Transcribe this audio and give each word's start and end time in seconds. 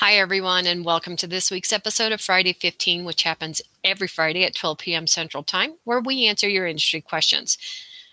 Hi, 0.00 0.14
everyone, 0.14 0.64
and 0.64 0.84
welcome 0.84 1.16
to 1.16 1.26
this 1.26 1.50
week's 1.50 1.72
episode 1.72 2.12
of 2.12 2.20
Friday 2.20 2.52
15, 2.52 3.04
which 3.04 3.24
happens 3.24 3.60
every 3.82 4.06
Friday 4.06 4.44
at 4.44 4.54
12 4.54 4.78
p.m. 4.78 5.08
Central 5.08 5.42
Time, 5.42 5.72
where 5.82 5.98
we 5.98 6.28
answer 6.28 6.48
your 6.48 6.68
industry 6.68 7.00
questions. 7.00 7.58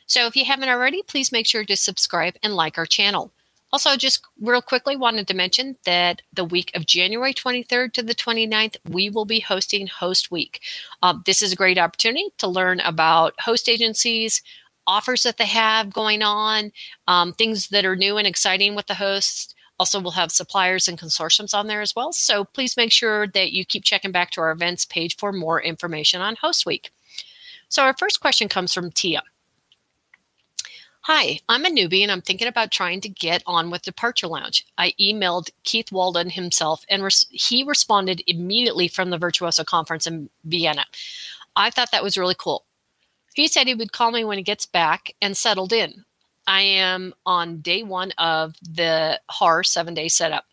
So 0.08 0.26
if 0.26 0.36
you 0.36 0.46
haven't 0.46 0.70
already, 0.70 1.04
please 1.04 1.32
make 1.32 1.46
sure 1.46 1.64
to 1.64 1.78
subscribe 1.78 2.38
and 2.42 2.56
like 2.56 2.80
our 2.80 2.88
channel. 2.88 3.32
Also, 3.72 3.98
just 3.98 4.26
real 4.42 4.64
quickly, 4.64 4.96
wanted 4.96 5.28
to 5.28 5.36
mention 5.36 5.78
that 5.86 6.24
the 6.34 6.44
week 6.44 6.72
of 6.74 6.88
January 6.88 7.36
23rd 7.36 7.94
to 7.94 8.02
the 8.02 8.16
29th, 8.16 8.78
we 8.90 9.12
will 9.12 9.26
be 9.26 9.42
hosting 9.42 9.86
Host 9.86 10.32
Week. 10.32 10.62
Uh, 11.04 11.14
this 11.28 11.44
is 11.44 11.54
a 11.54 11.56
great 11.56 11.78
opportunity 11.78 12.30
to 12.40 12.48
learn 12.48 12.80
about 12.80 13.36
host 13.40 13.70
agencies, 13.70 14.42
offers 14.88 15.22
that 15.22 15.38
they 15.38 15.46
have 15.46 15.94
going 15.94 16.24
on, 16.24 16.72
um, 17.08 17.32
things 17.32 17.68
that 17.68 17.86
are 17.86 17.96
new 17.96 18.18
and 18.18 18.26
exciting 18.26 18.74
with 18.74 18.88
the 18.88 18.96
hosts 18.96 19.55
also, 19.78 20.00
we'll 20.00 20.12
have 20.12 20.32
suppliers 20.32 20.88
and 20.88 21.00
consortiums 21.00 21.54
on 21.54 21.68
there 21.68 21.82
as 21.82 21.96
well. 21.96 22.14
So 22.14 22.46
please 22.46 22.78
make 22.78 22.92
sure 22.92 23.28
that 23.28 23.52
you 23.52 23.66
keep 23.66 23.84
checking 23.84 24.12
back 24.12 24.32
to 24.32 24.42
our 24.42 24.52
events 24.52 24.86
page 24.86 25.18
for 25.18 25.34
more 25.34 25.62
information 25.62 26.22
on 26.22 26.38
Host 26.38 26.66
Week. 26.66 26.92
So, 27.68 27.84
our 27.84 27.96
first 27.98 28.22
question 28.22 28.48
comes 28.48 28.74
from 28.74 28.92
Tia. 28.92 29.24
Hi, 31.02 31.40
I'm 31.50 31.66
a 31.66 31.70
newbie 31.70 32.02
and 32.02 32.12
I'm 32.12 32.22
thinking 32.22 32.48
about 32.48 32.72
trying 32.72 33.00
to 33.02 33.10
get 33.10 33.44
on 33.46 33.70
with 33.70 33.84
Departure 33.84 34.28
Lounge. 34.28 34.66
I 34.78 34.94
emailed 35.00 35.52
Keith 35.64 35.92
Waldon 35.92 36.32
himself 36.32 36.84
and 36.90 37.04
res- 37.04 37.28
he 37.30 37.64
responded 37.64 38.24
immediately 38.26 38.88
from 38.88 39.12
the 39.12 39.18
Virtuoso 39.18 39.64
conference 39.64 40.08
in 40.08 40.32
Vienna. 40.46 40.86
I 41.56 41.70
thought 41.70 41.92
that 41.92 42.04
was 42.04 42.18
really 42.18 42.36
cool. 42.36 42.66
He 43.36 43.48
said 43.48 43.68
he 43.68 43.76
would 43.76 43.92
call 43.92 44.12
me 44.12 44.24
when 44.24 44.40
he 44.40 44.44
gets 44.44 44.66
back 44.66 45.14
and 45.22 45.38
settled 45.38 45.74
in. 45.74 46.06
I 46.48 46.62
am 46.62 47.14
on 47.26 47.60
day 47.62 47.84
one 47.84 48.12
of 48.18 48.56
the 48.62 49.20
HAR 49.30 49.64
seven 49.64 49.94
day 49.94 50.08
setup. 50.08 50.46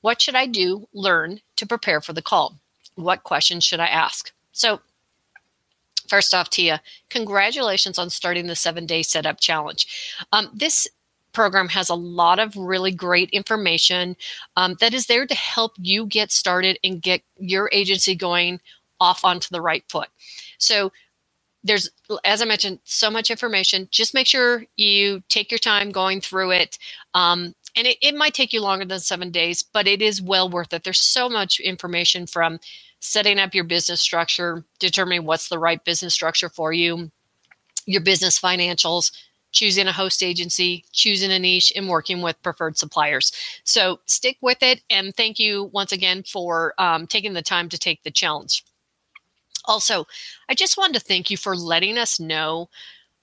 What 0.00 0.20
should 0.20 0.34
I 0.34 0.46
do, 0.46 0.88
learn 0.92 1.40
to 1.56 1.66
prepare 1.66 2.00
for 2.00 2.12
the 2.12 2.22
call? 2.22 2.58
What 2.96 3.22
questions 3.22 3.64
should 3.64 3.80
I 3.80 3.86
ask? 3.86 4.32
So, 4.52 4.80
first 6.08 6.34
off, 6.34 6.50
Tia, 6.50 6.82
congratulations 7.08 7.98
on 7.98 8.10
starting 8.10 8.46
the 8.46 8.56
seven 8.56 8.84
day 8.86 9.02
setup 9.02 9.40
challenge. 9.40 9.86
Um, 10.32 10.50
this 10.54 10.86
program 11.32 11.68
has 11.68 11.88
a 11.88 11.94
lot 11.94 12.38
of 12.38 12.54
really 12.56 12.90
great 12.90 13.30
information 13.30 14.16
um, 14.56 14.76
that 14.80 14.92
is 14.92 15.06
there 15.06 15.26
to 15.26 15.34
help 15.34 15.72
you 15.78 16.04
get 16.06 16.30
started 16.30 16.78
and 16.84 17.00
get 17.00 17.22
your 17.38 17.70
agency 17.72 18.14
going 18.14 18.60
off 19.00 19.24
onto 19.24 19.48
the 19.50 19.60
right 19.60 19.84
foot. 19.88 20.08
So, 20.58 20.92
there's 21.64 21.90
as 22.24 22.42
i 22.42 22.44
mentioned 22.44 22.80
so 22.84 23.10
much 23.10 23.30
information. 23.30 23.88
Just 23.90 24.14
make 24.14 24.26
sure 24.26 24.64
you 24.76 25.22
take 25.28 25.50
your 25.50 25.58
time 25.58 25.90
going 25.90 26.20
through 26.20 26.52
it. 26.52 26.78
Um, 27.14 27.54
and 27.76 27.86
it, 27.86 27.98
it 28.02 28.14
might 28.16 28.34
take 28.34 28.52
you 28.52 28.60
longer 28.62 28.84
than 28.84 29.00
seven 29.00 29.30
days 29.30 29.62
but 29.62 29.86
it 29.88 30.02
is 30.02 30.22
well 30.22 30.48
worth 30.50 30.72
it. 30.72 30.84
There's 30.84 31.00
so 31.00 31.28
much 31.28 31.60
information 31.60 32.26
from 32.26 32.60
setting 33.00 33.38
up 33.38 33.54
your 33.54 33.64
business 33.64 34.00
structure 34.00 34.64
determining 34.80 35.24
what's 35.26 35.48
the 35.48 35.58
right 35.58 35.84
business 35.84 36.14
structure 36.14 36.48
for 36.48 36.72
you 36.72 37.10
your 37.86 38.02
business 38.02 38.40
financials 38.40 39.12
choosing 39.52 39.86
a 39.88 39.92
host 39.92 40.22
agency 40.22 40.84
choosing 40.92 41.32
a 41.32 41.38
niche 41.38 41.72
and 41.76 41.88
working 41.88 42.22
with 42.22 42.42
preferred 42.42 42.78
suppliers. 42.78 43.32
So 43.64 44.00
stick 44.06 44.38
with 44.40 44.62
it 44.62 44.82
and 44.90 45.14
thank 45.16 45.38
you 45.38 45.70
once 45.72 45.92
again 45.92 46.22
for 46.24 46.74
um, 46.78 47.06
taking 47.06 47.34
the 47.34 47.42
time 47.42 47.68
to 47.70 47.78
take 47.78 48.02
the 48.02 48.10
challenge 48.10 48.64
also, 49.64 50.06
I 50.48 50.54
just 50.54 50.76
wanted 50.76 50.94
to 50.94 51.06
thank 51.06 51.30
you 51.30 51.36
for 51.36 51.56
letting 51.56 51.98
us 51.98 52.20
know 52.20 52.68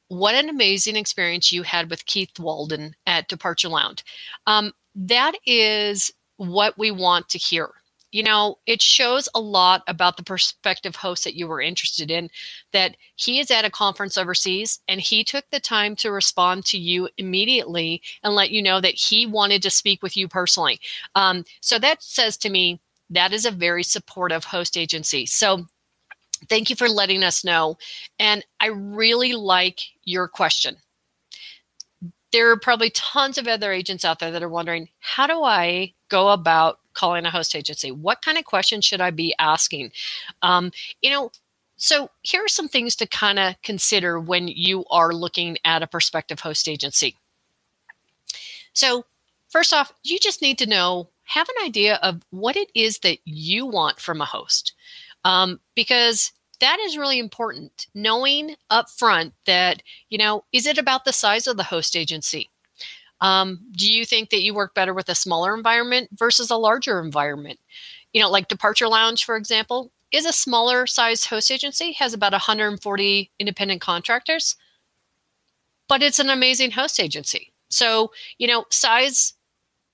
what 0.10 0.36
an 0.36 0.50
amazing 0.50 0.96
experience 0.96 1.52
you 1.52 1.64
had 1.64 1.90
with 1.90 2.06
Keith 2.06 2.34
Waldon 2.40 2.94
at 3.06 3.28
Departure 3.28 3.70
Lounge. 3.70 4.04
Um, 4.48 4.74
that 4.96 5.34
is 5.46 6.12
what 6.38 6.78
we 6.78 6.92
want 6.92 7.30
to 7.30 7.38
hear. 7.38 7.70
You 8.12 8.24
know, 8.24 8.58
it 8.66 8.82
shows 8.82 9.30
a 9.36 9.40
lot 9.40 9.84
about 9.88 10.18
the 10.18 10.24
prospective 10.24 10.96
host 10.96 11.24
that 11.26 11.36
you 11.36 11.48
were 11.48 11.62
interested 11.62 12.10
in. 12.10 12.32
That 12.74 12.98
he 13.16 13.40
is 13.40 13.52
at 13.52 13.66
a 13.66 13.70
conference 13.70 14.18
overseas 14.18 14.80
and 14.88 15.00
he 15.00 15.24
took 15.24 15.46
the 15.52 15.60
time 15.60 15.96
to 15.98 16.12
respond 16.12 16.66
to 16.66 16.80
you 16.80 17.08
immediately 17.18 18.02
and 18.24 18.34
let 18.34 18.50
you 18.50 18.64
know 18.64 18.82
that 18.82 18.96
he 18.96 19.28
wanted 19.28 19.62
to 19.62 19.70
speak 19.70 20.02
with 20.02 20.18
you 20.18 20.28
personally. 20.28 20.80
Um, 21.14 21.46
so 21.62 21.78
that 21.78 22.02
says 22.02 22.36
to 22.38 22.50
me 22.50 22.80
that 23.12 23.32
is 23.32 23.46
a 23.46 23.52
very 23.52 23.84
supportive 23.84 24.46
host 24.46 24.76
agency. 24.76 25.28
So 25.28 25.68
Thank 26.48 26.70
you 26.70 26.76
for 26.76 26.88
letting 26.88 27.24
us 27.24 27.44
know. 27.44 27.78
And 28.20 28.46
I 28.60 28.68
really 28.68 29.34
like 29.34 29.82
your 30.04 30.28
question. 30.28 30.78
There 32.32 32.52
are 32.52 32.60
probably 32.60 32.92
tons 32.92 33.38
of 33.38 33.48
other 33.48 33.72
agents 33.72 34.06
out 34.06 34.20
there 34.20 34.32
that 34.32 34.44
are 34.44 34.50
wondering 34.50 34.90
how 35.00 35.28
do 35.28 35.44
I 35.44 35.94
go 36.10 36.30
about 36.30 36.80
calling 36.94 37.26
a 37.26 37.32
host 37.32 37.56
agency? 37.56 37.92
What 37.92 38.22
kind 38.22 38.38
of 38.38 38.46
questions 38.46 38.86
should 38.86 39.02
I 39.02 39.12
be 39.12 39.34
asking? 39.40 39.92
Um, 40.42 40.72
you 41.02 41.10
know, 41.10 41.32
so 41.78 42.12
here 42.24 42.44
are 42.44 42.50
some 42.50 42.68
things 42.68 42.96
to 42.98 43.08
kind 43.08 43.40
of 43.40 43.56
consider 43.64 44.20
when 44.20 44.50
you 44.50 44.84
are 44.92 45.14
looking 45.14 45.58
at 45.64 45.82
a 45.82 45.88
prospective 45.88 46.42
host 46.42 46.68
agency. 46.68 47.16
So, 48.74 49.06
first 49.48 49.74
off, 49.74 49.94
you 50.04 50.20
just 50.20 50.42
need 50.42 50.58
to 50.60 50.68
know, 50.68 51.10
have 51.24 51.48
an 51.48 51.66
idea 51.66 51.96
of 52.04 52.22
what 52.32 52.58
it 52.58 52.70
is 52.76 53.00
that 53.00 53.20
you 53.24 53.66
want 53.66 54.00
from 54.00 54.20
a 54.20 54.26
host 54.26 54.74
um, 55.24 55.60
because 55.76 56.32
that 56.60 56.80
is 56.80 56.98
really 56.98 57.20
important. 57.20 57.88
Knowing 57.94 58.56
up 58.70 58.90
front 58.90 59.34
that, 59.46 59.82
you 60.10 60.18
know, 60.18 60.44
is 60.52 60.68
it 60.68 60.78
about 60.78 61.06
the 61.06 61.14
size 61.14 61.48
of 61.48 61.58
the 61.58 61.64
host 61.64 61.96
agency? 61.96 62.50
Um, 63.22 63.60
do 63.72 63.92
you 63.92 64.06
think 64.06 64.30
that 64.30 64.42
you 64.42 64.54
work 64.54 64.74
better 64.74 64.94
with 64.94 65.10
a 65.10 65.16
smaller 65.16 65.54
environment 65.56 66.10
versus 66.14 66.50
a 66.50 66.56
larger 66.56 67.02
environment? 67.02 67.60
You 68.14 68.22
know, 68.22 68.30
like 68.30 68.48
Departure 68.48 68.88
Lounge, 68.88 69.26
for 69.26 69.36
example, 69.36 69.92
is 70.12 70.26
a 70.26 70.34
smaller 70.34 70.88
size 70.88 71.26
host 71.26 71.52
agency, 71.52 71.92
has 71.94 72.14
about 72.14 72.32
140 72.32 73.32
independent 73.40 73.82
contractors, 73.82 74.56
but 75.88 76.02
it's 76.02 76.20
an 76.20 76.30
amazing 76.30 76.72
host 76.72 77.00
agency. 77.00 77.52
So, 77.70 78.12
you 78.38 78.48
know, 78.48 78.66
size 78.70 79.34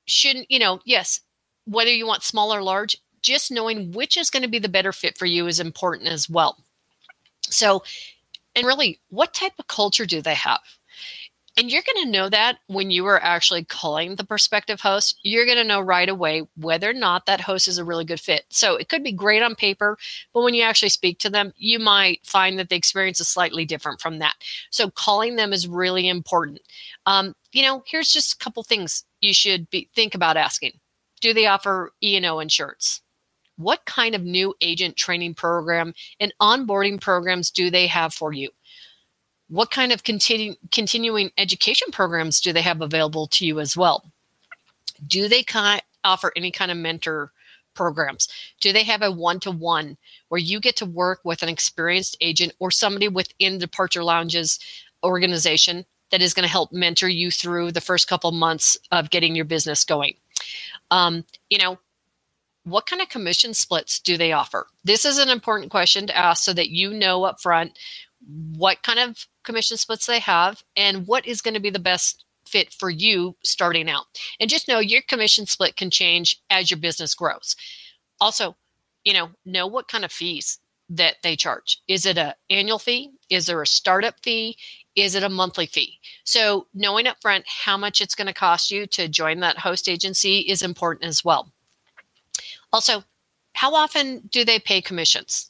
shouldn't, 0.06 0.50
you 0.50 0.60
know, 0.60 0.80
yes, 0.86 1.22
whether 1.66 1.92
you 1.92 2.08
want 2.08 2.24
small 2.24 2.54
or 2.54 2.62
large, 2.62 2.96
just 3.26 3.52
knowing 3.52 3.92
which 3.92 4.18
is 4.18 4.30
going 4.30 4.44
to 4.44 4.50
be 4.50 4.60
the 4.60 4.70
better 4.70 4.94
fit 4.94 5.18
for 5.18 5.26
you 5.26 5.48
is 5.48 5.60
important 5.60 6.10
as 6.10 6.30
well. 6.30 6.58
So, 7.42 7.84
and 8.56 8.66
really, 8.66 9.00
what 9.10 9.34
type 9.34 9.54
of 9.58 9.68
culture 9.68 10.06
do 10.06 10.22
they 10.22 10.36
have? 10.36 10.62
And 11.58 11.72
you're 11.72 11.84
going 11.94 12.06
to 12.06 12.12
know 12.12 12.30
that 12.30 12.58
when 12.68 12.92
you 12.92 13.06
are 13.06 13.22
actually 13.24 13.64
calling 13.64 14.16
the 14.16 14.26
prospective 14.26 14.82
host, 14.82 15.18
you're 15.24 15.46
going 15.46 15.58
to 15.58 15.64
know 15.64 15.80
right 15.80 16.10
away 16.10 16.44
whether 16.58 16.90
or 16.90 16.94
not 16.94 17.26
that 17.26 17.40
host 17.40 17.70
is 17.70 17.78
a 17.78 17.86
really 17.86 18.04
good 18.04 18.20
fit. 18.20 18.44
So 18.50 18.76
it 18.76 18.90
could 18.90 19.04
be 19.04 19.14
great 19.14 19.42
on 19.42 19.56
paper, 19.56 19.98
but 20.34 20.44
when 20.44 20.54
you 20.54 20.64
actually 20.64 20.90
speak 20.90 21.18
to 21.20 21.30
them, 21.30 21.54
you 21.56 21.80
might 21.80 22.26
find 22.26 22.60
that 22.60 22.68
the 22.68 22.76
experience 22.76 23.22
is 23.22 23.30
slightly 23.30 23.64
different 23.64 24.02
from 24.02 24.20
that. 24.20 24.36
So 24.70 24.90
calling 24.90 25.38
them 25.38 25.54
is 25.54 25.66
really 25.66 26.10
important. 26.10 26.60
Um, 27.06 27.34
you 27.54 27.64
know, 27.64 27.84
here's 27.88 28.12
just 28.12 28.34
a 28.34 28.38
couple 28.38 28.62
things 28.64 29.06
you 29.22 29.34
should 29.34 29.70
be 29.70 29.90
think 29.96 30.14
about 30.14 30.36
asking. 30.36 30.74
Do 31.22 31.34
they 31.34 31.46
offer 31.46 31.94
E&O 32.04 32.40
insurance? 32.40 33.02
What 33.58 33.86
kind 33.86 34.16
of 34.16 34.24
new 34.24 34.54
agent 34.62 34.96
training 34.96 35.34
program 35.34 35.94
and 36.20 36.34
onboarding 36.42 37.00
programs 37.00 37.52
do 37.52 37.70
they 37.70 37.88
have 37.88 38.14
for 38.14 38.34
you? 38.34 38.50
What 39.48 39.72
kind 39.72 39.92
of 39.92 40.04
continu- 40.04 40.58
continuing 40.72 41.32
education 41.38 41.90
programs 41.92 42.42
do 42.42 42.52
they 42.52 42.62
have 42.62 42.82
available 42.82 43.28
to 43.28 43.46
you 43.46 43.60
as 43.60 43.78
well? 43.78 44.04
Do 45.08 45.28
they 45.28 45.46
offer 46.04 46.32
any 46.36 46.52
kind 46.52 46.72
of 46.72 46.78
mentor 46.78 47.32
programs? 47.76 48.28
Do 48.62 48.74
they 48.74 48.84
have 48.84 49.02
a 49.02 49.12
one 49.12 49.40
to 49.42 49.52
one 49.52 49.98
where 50.30 50.40
you 50.40 50.60
get 50.60 50.76
to 50.78 50.86
work 50.86 51.20
with 51.24 51.44
an 51.44 51.50
experienced 51.50 52.18
agent 52.22 52.54
or 52.60 52.72
somebody 52.72 53.08
within 53.08 53.60
Departure 53.60 54.04
Lounge's 54.04 54.60
organization 55.04 55.86
that 56.12 56.22
is 56.22 56.34
going 56.34 56.46
to 56.46 56.52
help 56.52 56.72
mentor 56.72 57.10
you 57.10 57.30
through 57.30 57.72
the 57.72 57.82
first 57.82 58.08
couple 58.08 58.32
months 58.32 58.78
of 58.92 59.10
getting 59.10 59.36
your 59.36 59.46
business 59.46 59.84
going? 59.84 60.16
Um, 60.92 61.26
you 61.50 61.58
know, 61.58 61.78
what 62.66 62.88
kind 62.88 63.02
of 63.02 63.10
commission 63.10 63.54
splits 63.54 64.00
do 64.00 64.18
they 64.18 64.32
offer? 64.32 64.68
This 64.84 65.06
is 65.06 65.18
an 65.18 65.30
important 65.30 65.72
question 65.72 66.08
to 66.08 66.18
ask 66.18 66.44
so 66.44 66.54
that 66.54 66.70
you 66.70 66.94
know 66.94 67.24
up 67.24 67.40
front 67.40 67.78
what 68.58 68.82
kind 68.84 69.00
of 69.00 69.28
commission 69.44 69.78
splits 69.78 70.08
they 70.08 70.20
have 70.20 70.64
and 70.76 71.06
what 71.08 71.26
is 71.26 71.42
going 71.42 71.54
to 71.54 71.60
be 71.60 71.70
the 71.70 71.80
best 71.80 72.26
fit 72.48 72.74
for 72.74 72.90
you 72.90 73.36
starting 73.44 73.90
out. 73.90 74.06
And 74.40 74.50
just 74.50 74.68
know 74.68 74.80
your 74.80 75.04
commission 75.04 75.46
split 75.46 75.76
can 75.76 75.92
change 75.92 76.42
as 76.50 76.70
your 76.70 76.80
business 76.80 77.14
grows. 77.14 77.56
Also, 78.20 78.56
you 79.04 79.14
know, 79.14 79.30
know 79.46 79.68
what 79.68 79.88
kind 79.88 80.04
of 80.04 80.12
fees 80.12 80.60
that 80.90 81.18
they 81.24 81.36
charge. 81.36 81.82
Is 81.88 82.06
it 82.06 82.18
a 82.18 82.36
annual 82.50 82.80
fee? 82.80 83.12
Is 83.30 83.46
there 83.46 83.62
a 83.62 83.68
startup 83.68 84.16
fee? 84.24 84.58
Is 84.96 85.16
it 85.16 85.24
a 85.24 85.30
monthly 85.30 85.66
fee? 85.66 86.00
So 86.24 86.68
knowing 86.74 87.08
up 87.08 87.18
front 87.22 87.46
how 87.48 87.78
much 87.78 88.02
it's 88.02 88.16
going 88.16 88.28
to 88.28 88.34
cost 88.34 88.72
you 88.72 88.88
to 88.88 89.08
join 89.08 89.40
that 89.40 89.60
host 89.60 89.90
agency 89.90 90.40
is 90.40 90.62
important 90.62 91.06
as 91.06 91.24
well. 91.24 91.52
Also, 92.76 93.06
how 93.54 93.74
often 93.74 94.28
do 94.32 94.44
they 94.44 94.60
pay 94.60 94.82
commissions? 94.82 95.50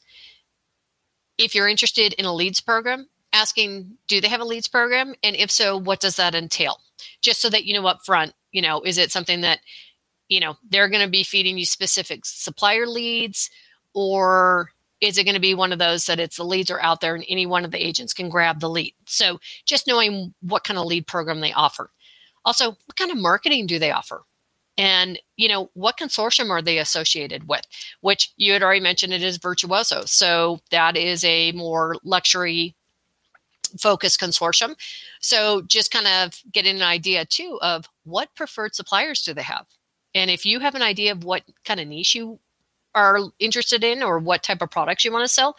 If 1.38 1.54
you're 1.56 1.68
interested 1.68 2.12
in 2.12 2.24
a 2.24 2.32
leads 2.32 2.60
program, 2.60 3.08
asking, 3.32 3.98
do 4.06 4.20
they 4.20 4.28
have 4.28 4.40
a 4.40 4.44
leads 4.44 4.68
program? 4.68 5.12
And 5.24 5.34
if 5.34 5.50
so, 5.50 5.76
what 5.76 6.00
does 6.00 6.16
that 6.16 6.36
entail? 6.36 6.78
Just 7.20 7.42
so 7.42 7.50
that 7.50 7.64
you 7.64 7.74
know 7.74 7.86
up 7.86 8.06
front, 8.06 8.32
you 8.52 8.62
know, 8.62 8.80
is 8.82 8.96
it 8.96 9.10
something 9.10 9.40
that 9.40 9.58
you 10.28 10.40
know, 10.40 10.56
they're 10.68 10.88
going 10.88 11.04
to 11.04 11.10
be 11.10 11.22
feeding 11.22 11.58
you 11.58 11.64
specific 11.64 12.24
supplier 12.24 12.86
leads 12.86 13.50
or 13.94 14.70
is 15.00 15.18
it 15.18 15.24
going 15.24 15.34
to 15.34 15.40
be 15.40 15.54
one 15.54 15.72
of 15.72 15.78
those 15.78 16.06
that 16.06 16.20
it's 16.20 16.36
the 16.36 16.44
leads 16.44 16.70
are 16.70 16.80
out 16.80 17.00
there 17.00 17.14
and 17.14 17.24
any 17.28 17.46
one 17.46 17.64
of 17.64 17.70
the 17.70 17.84
agents 17.84 18.12
can 18.12 18.28
grab 18.28 18.60
the 18.60 18.68
lead? 18.68 18.94
So 19.06 19.40
just 19.64 19.86
knowing 19.86 20.34
what 20.40 20.64
kind 20.64 20.78
of 20.78 20.86
lead 20.86 21.06
program 21.06 21.40
they 21.40 21.52
offer. 21.52 21.90
Also, 22.44 22.70
what 22.70 22.96
kind 22.96 23.10
of 23.10 23.18
marketing 23.18 23.66
do 23.66 23.78
they 23.78 23.90
offer? 23.90 24.22
And, 24.78 25.18
you 25.36 25.48
know, 25.48 25.70
what 25.74 25.98
consortium 25.98 26.50
are 26.50 26.60
they 26.60 26.78
associated 26.78 27.48
with? 27.48 27.62
Which 28.00 28.32
you 28.36 28.52
had 28.52 28.62
already 28.62 28.80
mentioned 28.80 29.12
it 29.12 29.22
is 29.22 29.38
Virtuoso. 29.38 30.04
So 30.04 30.60
that 30.70 30.96
is 30.96 31.24
a 31.24 31.52
more 31.52 31.96
luxury 32.04 32.74
focused 33.80 34.20
consortium. 34.20 34.76
So 35.20 35.62
just 35.62 35.90
kind 35.90 36.06
of 36.06 36.40
getting 36.52 36.76
an 36.76 36.82
idea 36.82 37.24
too 37.24 37.58
of 37.62 37.88
what 38.04 38.34
preferred 38.34 38.74
suppliers 38.74 39.22
do 39.22 39.34
they 39.34 39.42
have? 39.42 39.66
And 40.14 40.30
if 40.30 40.46
you 40.46 40.60
have 40.60 40.74
an 40.74 40.82
idea 40.82 41.12
of 41.12 41.24
what 41.24 41.42
kind 41.64 41.80
of 41.80 41.88
niche 41.88 42.14
you 42.14 42.38
are 42.94 43.20
interested 43.38 43.84
in 43.84 44.02
or 44.02 44.18
what 44.18 44.42
type 44.42 44.62
of 44.62 44.70
products 44.70 45.04
you 45.04 45.12
want 45.12 45.26
to 45.26 45.32
sell, 45.32 45.56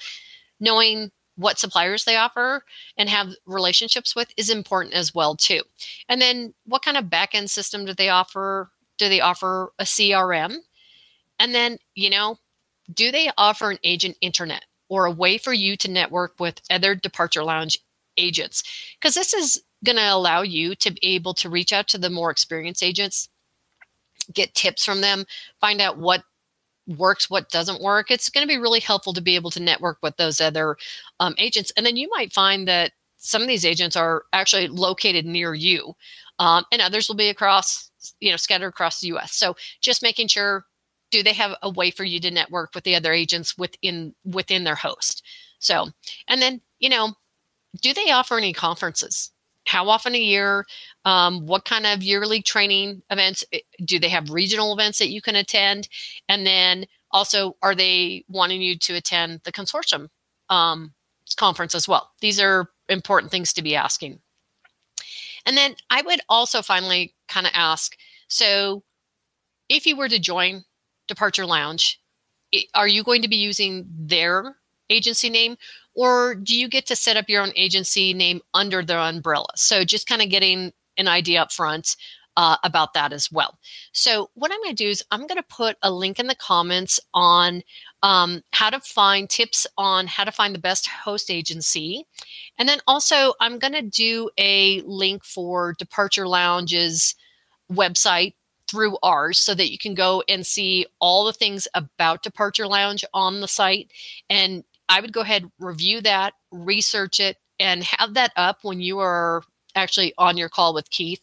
knowing 0.60 1.12
what 1.36 1.60
suppliers 1.60 2.04
they 2.04 2.16
offer 2.16 2.64
and 2.98 3.10
have 3.10 3.34
relationships 3.46 4.16
with 4.16 4.32
is 4.38 4.50
important 4.50 4.96
as 4.96 5.14
well 5.14 5.36
too. 5.36 5.62
And 6.10 6.20
then 6.20 6.54
what 6.66 6.82
kind 6.84 6.98
of 6.98 7.06
backend 7.06 7.50
system 7.50 7.86
do 7.86 7.94
they 7.94 8.10
offer? 8.10 8.72
Do 8.98 9.10
they 9.10 9.22
offer 9.22 9.72
a 9.80 9.84
CRM? 9.84 10.58
And 11.40 11.54
then, 11.54 11.78
you 11.96 12.10
know, 12.10 12.40
do 12.94 13.12
they 13.12 13.30
offer 13.38 13.72
an 13.72 13.80
agent 13.84 14.18
internet 14.22 14.66
or 14.90 15.06
a 15.06 15.12
way 15.12 15.38
for 15.38 15.54
you 15.54 15.76
to 15.78 15.92
network 15.92 16.40
with 16.40 16.62
other 16.70 16.96
departure 16.96 17.44
lounge 17.44 17.78
agents? 18.18 18.64
Because 19.00 19.14
this 19.14 19.34
is 19.34 19.62
going 19.84 19.98
to 19.98 20.14
allow 20.14 20.42
you 20.42 20.76
to 20.76 20.92
be 20.92 21.00
able 21.04 21.34
to 21.36 21.50
reach 21.50 21.72
out 21.72 21.88
to 21.90 21.98
the 21.98 22.10
more 22.10 22.32
experienced 22.32 22.82
agents, 22.82 23.30
get 24.34 24.56
tips 24.56 24.84
from 24.84 25.02
them, 25.02 25.26
find 25.60 25.82
out 25.82 25.98
what 25.98 26.24
works, 26.88 27.30
what 27.30 27.50
doesn't 27.50 27.82
work. 27.82 28.10
It's 28.10 28.30
going 28.30 28.48
to 28.48 28.52
be 28.52 28.60
really 28.60 28.80
helpful 28.80 29.14
to 29.14 29.22
be 29.22 29.36
able 29.36 29.52
to 29.52 29.62
network 29.62 29.98
with 30.02 30.18
those 30.18 30.40
other 30.40 30.78
um, 31.20 31.36
agents. 31.38 31.72
And 31.76 31.86
then 31.86 31.98
you 31.98 32.10
might 32.10 32.34
find 32.34 32.68
that 32.68 32.94
some 33.18 33.42
of 33.42 33.48
these 33.48 33.66
agents 33.66 33.96
are 33.96 34.24
actually 34.32 34.68
located 34.68 35.26
near 35.26 35.54
you, 35.54 35.96
um, 36.40 36.64
and 36.72 36.82
others 36.82 37.08
will 37.08 37.16
be 37.16 37.30
across, 37.30 37.92
you 38.20 38.32
know, 38.32 38.38
scattered 38.38 38.68
across 38.68 39.00
the 39.00 39.08
U.S. 39.08 39.34
So 39.34 39.56
just 39.82 40.04
making 40.04 40.28
sure 40.28 40.66
do 41.10 41.24
they 41.24 41.34
have 41.34 41.56
a 41.62 41.70
way 41.70 41.90
for 41.90 42.04
you 42.04 42.20
to 42.20 42.32
network 42.32 42.72
with 42.76 42.84
the 42.84 42.96
other 42.96 43.14
agents 43.14 43.58
within 43.58 44.14
within 44.26 44.64
their 44.64 44.76
host. 44.76 45.24
So, 45.60 45.88
and 46.28 46.42
then 46.42 46.62
you 46.80 46.90
know, 46.90 47.14
do 47.82 47.94
they 47.94 48.12
offer 48.12 48.38
any 48.38 48.54
conferences? 48.54 49.32
how 49.68 49.90
often 49.90 50.16
a 50.16 50.20
year 50.20 50.66
um, 51.06 51.46
what 51.46 51.66
kind 51.66 51.86
of 51.86 52.02
yearly 52.02 52.42
training 52.42 53.02
events 53.12 53.44
do 53.84 54.00
they 54.00 54.10
have 54.10 54.32
regional 54.32 54.74
events 54.74 54.98
that 54.98 55.10
you 55.10 55.22
can 55.22 55.36
attend 55.36 55.88
and 56.28 56.46
then 56.48 56.86
also 57.12 57.56
are 57.62 57.76
they 57.76 58.24
wanting 58.28 58.62
you 58.62 58.78
to 58.78 58.96
attend 58.96 59.42
the 59.44 59.52
consortium 59.52 60.08
um, 60.50 60.94
conference 61.36 61.76
as 61.76 61.88
well 61.88 62.12
these 62.22 62.40
are 62.40 62.70
important 62.90 63.32
things 63.32 63.54
to 63.54 63.62
be 63.62 63.76
asking 63.76 64.20
and 65.48 65.58
then 65.58 65.76
i 65.90 66.04
would 66.04 66.22
also 66.30 66.62
finally 66.62 67.16
kind 67.28 67.48
of 67.48 67.54
ask 67.56 67.98
so 68.28 68.84
if 69.70 69.88
you 69.88 69.98
were 69.98 70.10
to 70.10 70.20
join 70.20 70.64
departure 71.08 71.46
lounge 71.46 72.00
are 72.76 72.88
you 72.88 73.04
going 73.04 73.24
to 73.24 73.28
be 73.28 73.36
using 73.38 73.86
their 73.90 74.58
agency 74.90 75.30
name 75.30 75.58
or 75.98 76.36
do 76.36 76.58
you 76.58 76.70
get 76.70 76.86
to 76.86 76.96
set 76.96 77.18
up 77.18 77.28
your 77.28 77.42
own 77.42 77.52
agency 77.56 78.14
name 78.14 78.40
under 78.54 78.84
their 78.84 79.00
umbrella? 79.00 79.48
So 79.56 79.84
just 79.84 80.08
kind 80.08 80.22
of 80.22 80.30
getting 80.30 80.72
an 80.96 81.08
idea 81.08 81.42
up 81.42 81.52
front 81.52 81.96
uh, 82.38 82.56
about 82.64 82.94
that 82.94 83.12
as 83.12 83.30
well. 83.32 83.58
So 83.92 84.30
what 84.36 84.52
I'm 84.52 84.62
going 84.62 84.76
to 84.76 84.84
do 84.84 84.90
is 84.90 85.04
I'm 85.12 85.28
going 85.28 85.42
to 85.42 85.44
put 85.44 85.76
a 85.82 85.92
link 85.92 86.20
in 86.20 86.28
the 86.28 86.36
comments 86.36 87.00
on 87.14 87.64
um, 88.04 88.44
how 88.52 88.70
to 88.70 88.80
find 88.80 89.30
tips 89.30 89.68
on 89.78 90.08
how 90.08 90.24
to 90.24 90.32
find 90.32 90.56
the 90.56 90.60
best 90.60 90.88
host 90.88 91.30
agency. 91.30 92.06
And 92.58 92.70
then 92.70 92.80
also 92.88 93.34
I'm 93.42 93.60
going 93.60 93.74
to 93.74 93.82
do 93.82 94.30
a 94.38 94.82
link 94.82 95.26
for 95.26 95.74
Departure 95.74 96.28
Lounge's 96.28 97.16
website 97.72 98.36
through 98.70 98.98
ours 99.02 99.40
so 99.40 99.54
that 99.56 99.72
you 99.72 99.78
can 99.78 99.96
go 99.96 100.24
and 100.30 100.46
see 100.46 100.86
all 101.00 101.26
the 101.26 101.34
things 101.34 101.68
about 101.74 102.24
Departure 102.24 102.68
Lounge 102.68 103.04
on 103.14 103.42
the 103.42 103.48
site 103.48 103.92
and 104.30 104.64
I 104.90 105.02
would 105.02 105.12
go 105.12 105.22
ahead, 105.22 105.52
review 105.60 106.02
that, 106.02 106.34
research 106.52 107.20
it, 107.20 107.38
and 107.60 107.84
have 107.84 108.14
that 108.14 108.32
up 108.36 108.60
when 108.62 108.80
you 108.80 109.00
are 109.00 109.44
actually 109.76 110.14
on 110.18 110.38
your 110.38 110.50
call 110.50 110.74
with 110.74 110.90
Keith. 110.90 111.22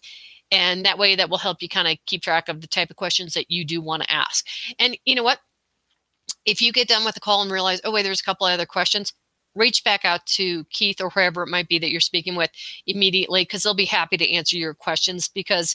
And 0.54 0.84
that 0.84 0.98
way, 0.98 1.16
that 1.16 1.28
will 1.28 1.38
help 1.38 1.60
you 1.62 1.68
kind 1.68 1.88
of 1.88 1.98
keep 2.06 2.22
track 2.22 2.48
of 2.48 2.60
the 2.60 2.68
type 2.68 2.90
of 2.90 2.96
questions 2.96 3.34
that 3.34 3.50
you 3.50 3.64
do 3.64 3.80
want 3.80 4.04
to 4.04 4.12
ask. 4.12 4.46
And 4.78 4.96
you 5.04 5.16
know 5.16 5.24
what? 5.24 5.40
If 6.46 6.62
you 6.62 6.72
get 6.72 6.88
done 6.88 7.04
with 7.04 7.14
the 7.14 7.20
call 7.20 7.42
and 7.42 7.50
realize, 7.50 7.80
oh, 7.82 7.90
wait, 7.90 8.02
there's 8.02 8.20
a 8.20 8.24
couple 8.24 8.46
other 8.46 8.66
questions, 8.66 9.12
reach 9.56 9.82
back 9.82 10.04
out 10.04 10.24
to 10.26 10.64
Keith 10.70 11.00
or 11.00 11.10
whoever 11.10 11.42
it 11.42 11.48
might 11.48 11.68
be 11.68 11.78
that 11.78 11.90
you're 11.90 12.00
speaking 12.00 12.36
with 12.36 12.50
immediately 12.86 13.42
because 13.42 13.62
they'll 13.62 13.74
be 13.74 13.84
happy 13.84 14.16
to 14.16 14.30
answer 14.30 14.56
your 14.56 14.74
questions 14.74 15.28
because 15.28 15.74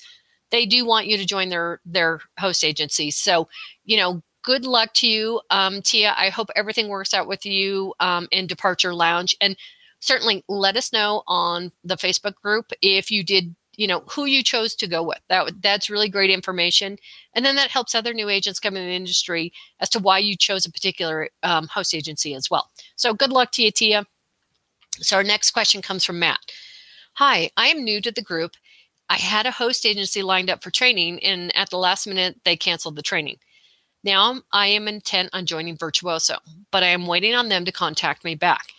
they 0.52 0.66
do 0.66 0.86
want 0.86 1.08
you 1.08 1.18
to 1.18 1.26
join 1.26 1.50
their 1.50 1.80
their 1.86 2.22
host 2.40 2.64
agency. 2.64 3.12
So, 3.12 3.50
you 3.84 3.98
know, 3.98 4.22
good 4.44 4.66
luck 4.66 4.94
to 4.96 5.08
you, 5.08 5.42
um, 5.50 5.81
Tia. 5.81 6.14
I 6.18 6.30
hope 6.30 6.50
everything 6.56 6.88
works 6.88 7.14
out 7.14 7.28
with 7.28 7.46
you 7.46 7.94
um, 8.00 8.28
in 8.31 8.48
Departure 8.48 8.94
Lounge. 8.94 9.36
And 9.42 9.56
certainly 10.00 10.44
let 10.48 10.78
us 10.78 10.94
know 10.94 11.24
on 11.28 11.72
the 11.84 11.98
Facebook 11.98 12.36
group 12.42 12.72
if 12.81 13.12
you 13.12 13.24
did, 13.24 13.56
you 13.80 13.88
know, 13.88 14.04
who 14.12 14.26
you 14.26 14.44
chose 14.44 14.76
to 14.76 14.88
go 14.88 15.02
with. 15.02 15.22
That 15.30 15.54
that's 15.62 15.90
really 15.90 16.10
great 16.10 16.30
information, 16.30 16.98
and 17.34 17.46
then 17.46 17.56
that 17.56 17.70
helps 17.70 17.96
other 17.96 18.14
new 18.14 18.28
agents 18.28 18.60
come 18.60 18.76
in 18.76 18.86
the 18.86 18.94
industry 18.94 19.54
as 19.80 19.88
to 19.92 20.00
why 20.00 20.20
you 20.20 20.36
chose 20.36 20.66
a 20.66 20.72
particular 20.72 21.30
um, 21.44 21.66
host 21.68 21.96
agency 21.96 22.34
as 22.36 22.52
well. 22.52 22.70
So 22.98 23.14
good 23.14 23.31
luck 23.31 23.54
to 23.54 23.64
you, 23.64 23.72
Tia. 23.72 24.06
So 25.00 25.16
our 25.16 25.24
next 25.24 25.52
question 25.52 25.81
comes 25.81 26.04
from 26.04 26.20
Matt. 26.20 26.40
Hi, 27.14 27.52
I 27.56 27.68
am 27.68 27.86
new 27.86 28.02
to 28.02 28.12
the 28.12 28.22
group. 28.22 28.52
I 29.10 29.16
had 29.16 29.46
a 29.46 29.52
host 29.52 29.86
agency 29.86 30.24
lined 30.24 30.50
up 30.50 30.62
for 30.62 30.72
training, 30.72 31.24
and 31.24 31.56
at 31.56 31.70
the 31.70 31.78
last 31.78 32.06
minute, 32.06 32.36
they 32.44 32.58
canceled 32.58 32.98
the 32.98 33.02
training. 33.02 33.38
Now 34.04 34.42
I 34.52 34.68
am 34.68 34.90
intent 34.90 35.30
on 35.31 35.46
joining 35.46 35.78
Virtuoso, 35.78 36.36
but 36.72 36.84
I 36.84 36.88
am 36.88 37.08
waiting 37.08 37.34
on 37.34 37.48
them 37.48 37.64
to 37.64 37.72
contact 37.72 38.26
me 38.26 38.36
back. 38.36 38.74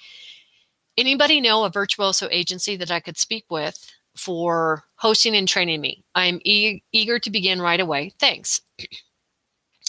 Anybody 0.98 1.40
know 1.40 1.64
a 1.64 1.70
Virtuoso 1.70 2.28
agency 2.30 2.76
that 2.76 2.90
I 2.90 3.00
could 3.00 3.16
speak 3.16 3.46
with 3.48 3.90
for 4.16 4.84
hosting 4.96 5.36
and 5.36 5.48
training 5.48 5.80
me? 5.80 6.04
I'm 6.14 6.40
e- 6.44 6.82
eager 6.92 7.18
to 7.18 7.30
begin 7.30 7.60
right 7.60 7.80
away. 7.80 8.12
Thanks. 8.18 8.60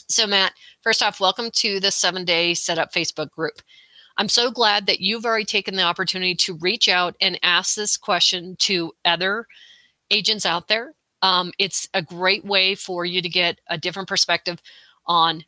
so, 0.07 0.27
Matt, 0.27 0.53
first 0.81 1.03
off, 1.03 1.19
welcome 1.19 1.51
to 1.55 1.79
the 1.79 1.91
seven 1.91 2.25
day 2.25 2.53
setup 2.53 2.93
Facebook 2.93 3.31
group. 3.31 3.62
I'm 4.17 4.29
so 4.29 4.51
glad 4.51 4.86
that 4.86 5.00
you've 5.00 5.25
already 5.25 5.46
taken 5.46 5.75
the 5.75 5.84
opportunity 5.84 6.36
to 6.36 6.55
reach 6.55 6.88
out 6.88 7.15
and 7.22 7.39
ask 7.43 7.75
this 7.75 7.98
question 7.98 8.55
to 8.60 8.91
other 9.05 9.48
agents 10.12 10.46
out 10.46 10.67
there. 10.67 10.93
Um, 11.22 11.51
it's 11.57 11.88
a 11.93 12.01
great 12.01 12.43
way 12.46 12.75
for 12.75 13.05
you 13.05 13.22
to 13.22 13.29
get 13.29 13.60
a 13.67 13.77
different 13.77 14.10
perspective 14.10 14.62
on 15.05 15.43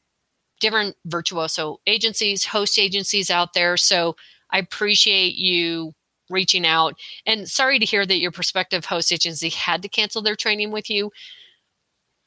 different 0.59 0.95
virtuoso 1.05 1.79
agencies, 1.88 2.45
host 2.45 2.79
agencies 2.79 3.29
out 3.29 3.53
there. 3.53 3.75
So 3.75 4.15
I 4.50 4.59
appreciate 4.59 5.36
you 5.36 5.93
reaching 6.33 6.65
out. 6.65 6.95
And 7.25 7.47
sorry 7.47 7.79
to 7.79 7.85
hear 7.85 8.05
that 8.05 8.19
your 8.19 8.31
prospective 8.31 8.85
host 8.85 9.11
agency 9.13 9.49
had 9.49 9.81
to 9.83 9.89
cancel 9.89 10.21
their 10.21 10.35
training 10.35 10.71
with 10.71 10.89
you. 10.89 11.11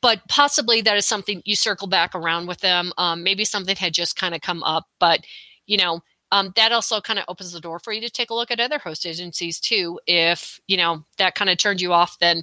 But 0.01 0.21
possibly 0.29 0.81
that 0.83 0.97
is 0.97 1.07
something 1.07 1.43
you 1.45 1.57
circle 1.57 1.89
back 1.89 2.15
around 2.15 2.47
with 2.47 2.61
them. 2.61 2.93
Um, 2.97 3.23
maybe 3.23 3.45
something 3.45 3.77
had 3.77 3.93
just 3.93 4.17
kind 4.17 4.35
of 4.35 4.41
come 4.41 4.63
up, 4.63 4.87
but 4.99 5.21
you 5.67 5.77
know, 5.77 6.01
um, 6.33 6.53
that 6.57 6.73
also 6.73 7.01
kind 7.01 7.19
of 7.19 7.25
opens 7.29 7.53
the 7.53 7.61
door 7.61 7.79
for 7.79 7.93
you 7.93 8.01
to 8.01 8.11
take 8.11 8.31
a 8.31 8.35
look 8.35 8.51
at 8.51 8.61
other 8.61 8.79
host 8.79 9.07
agencies 9.07 9.61
too. 9.61 10.01
If 10.07 10.61
you 10.67 10.77
know 10.77 11.05
that 11.19 11.35
kind 11.35 11.51
of 11.51 11.59
turned 11.59 11.81
you 11.81 11.93
off, 11.93 12.19
then 12.19 12.43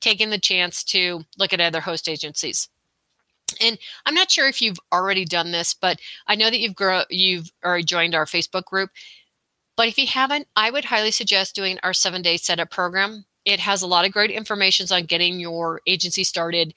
taking 0.00 0.30
the 0.30 0.38
chance 0.38 0.84
to 0.84 1.24
look 1.38 1.52
at 1.52 1.60
other 1.60 1.80
host 1.80 2.08
agencies. 2.08 2.68
And 3.60 3.78
I'm 4.06 4.14
not 4.14 4.30
sure 4.30 4.48
if 4.48 4.60
you've 4.60 4.78
already 4.92 5.24
done 5.24 5.50
this, 5.50 5.74
but 5.74 6.00
I 6.26 6.34
know 6.34 6.50
that 6.50 6.60
you've 6.60 6.74
grow, 6.74 7.02
you've 7.10 7.50
already 7.64 7.84
joined 7.84 8.14
our 8.14 8.26
Facebook 8.26 8.64
group. 8.64 8.90
But 9.76 9.88
if 9.88 9.98
you 9.98 10.06
haven't, 10.06 10.46
I 10.54 10.70
would 10.70 10.86
highly 10.86 11.10
suggest 11.10 11.54
doing 11.54 11.78
our 11.82 11.92
seven 11.92 12.22
day 12.22 12.36
setup 12.36 12.70
program. 12.70 13.24
It 13.44 13.60
has 13.60 13.82
a 13.82 13.86
lot 13.86 14.06
of 14.06 14.12
great 14.12 14.30
information 14.30 14.86
on 14.90 15.04
getting 15.04 15.38
your 15.38 15.80
agency 15.86 16.24
started, 16.24 16.74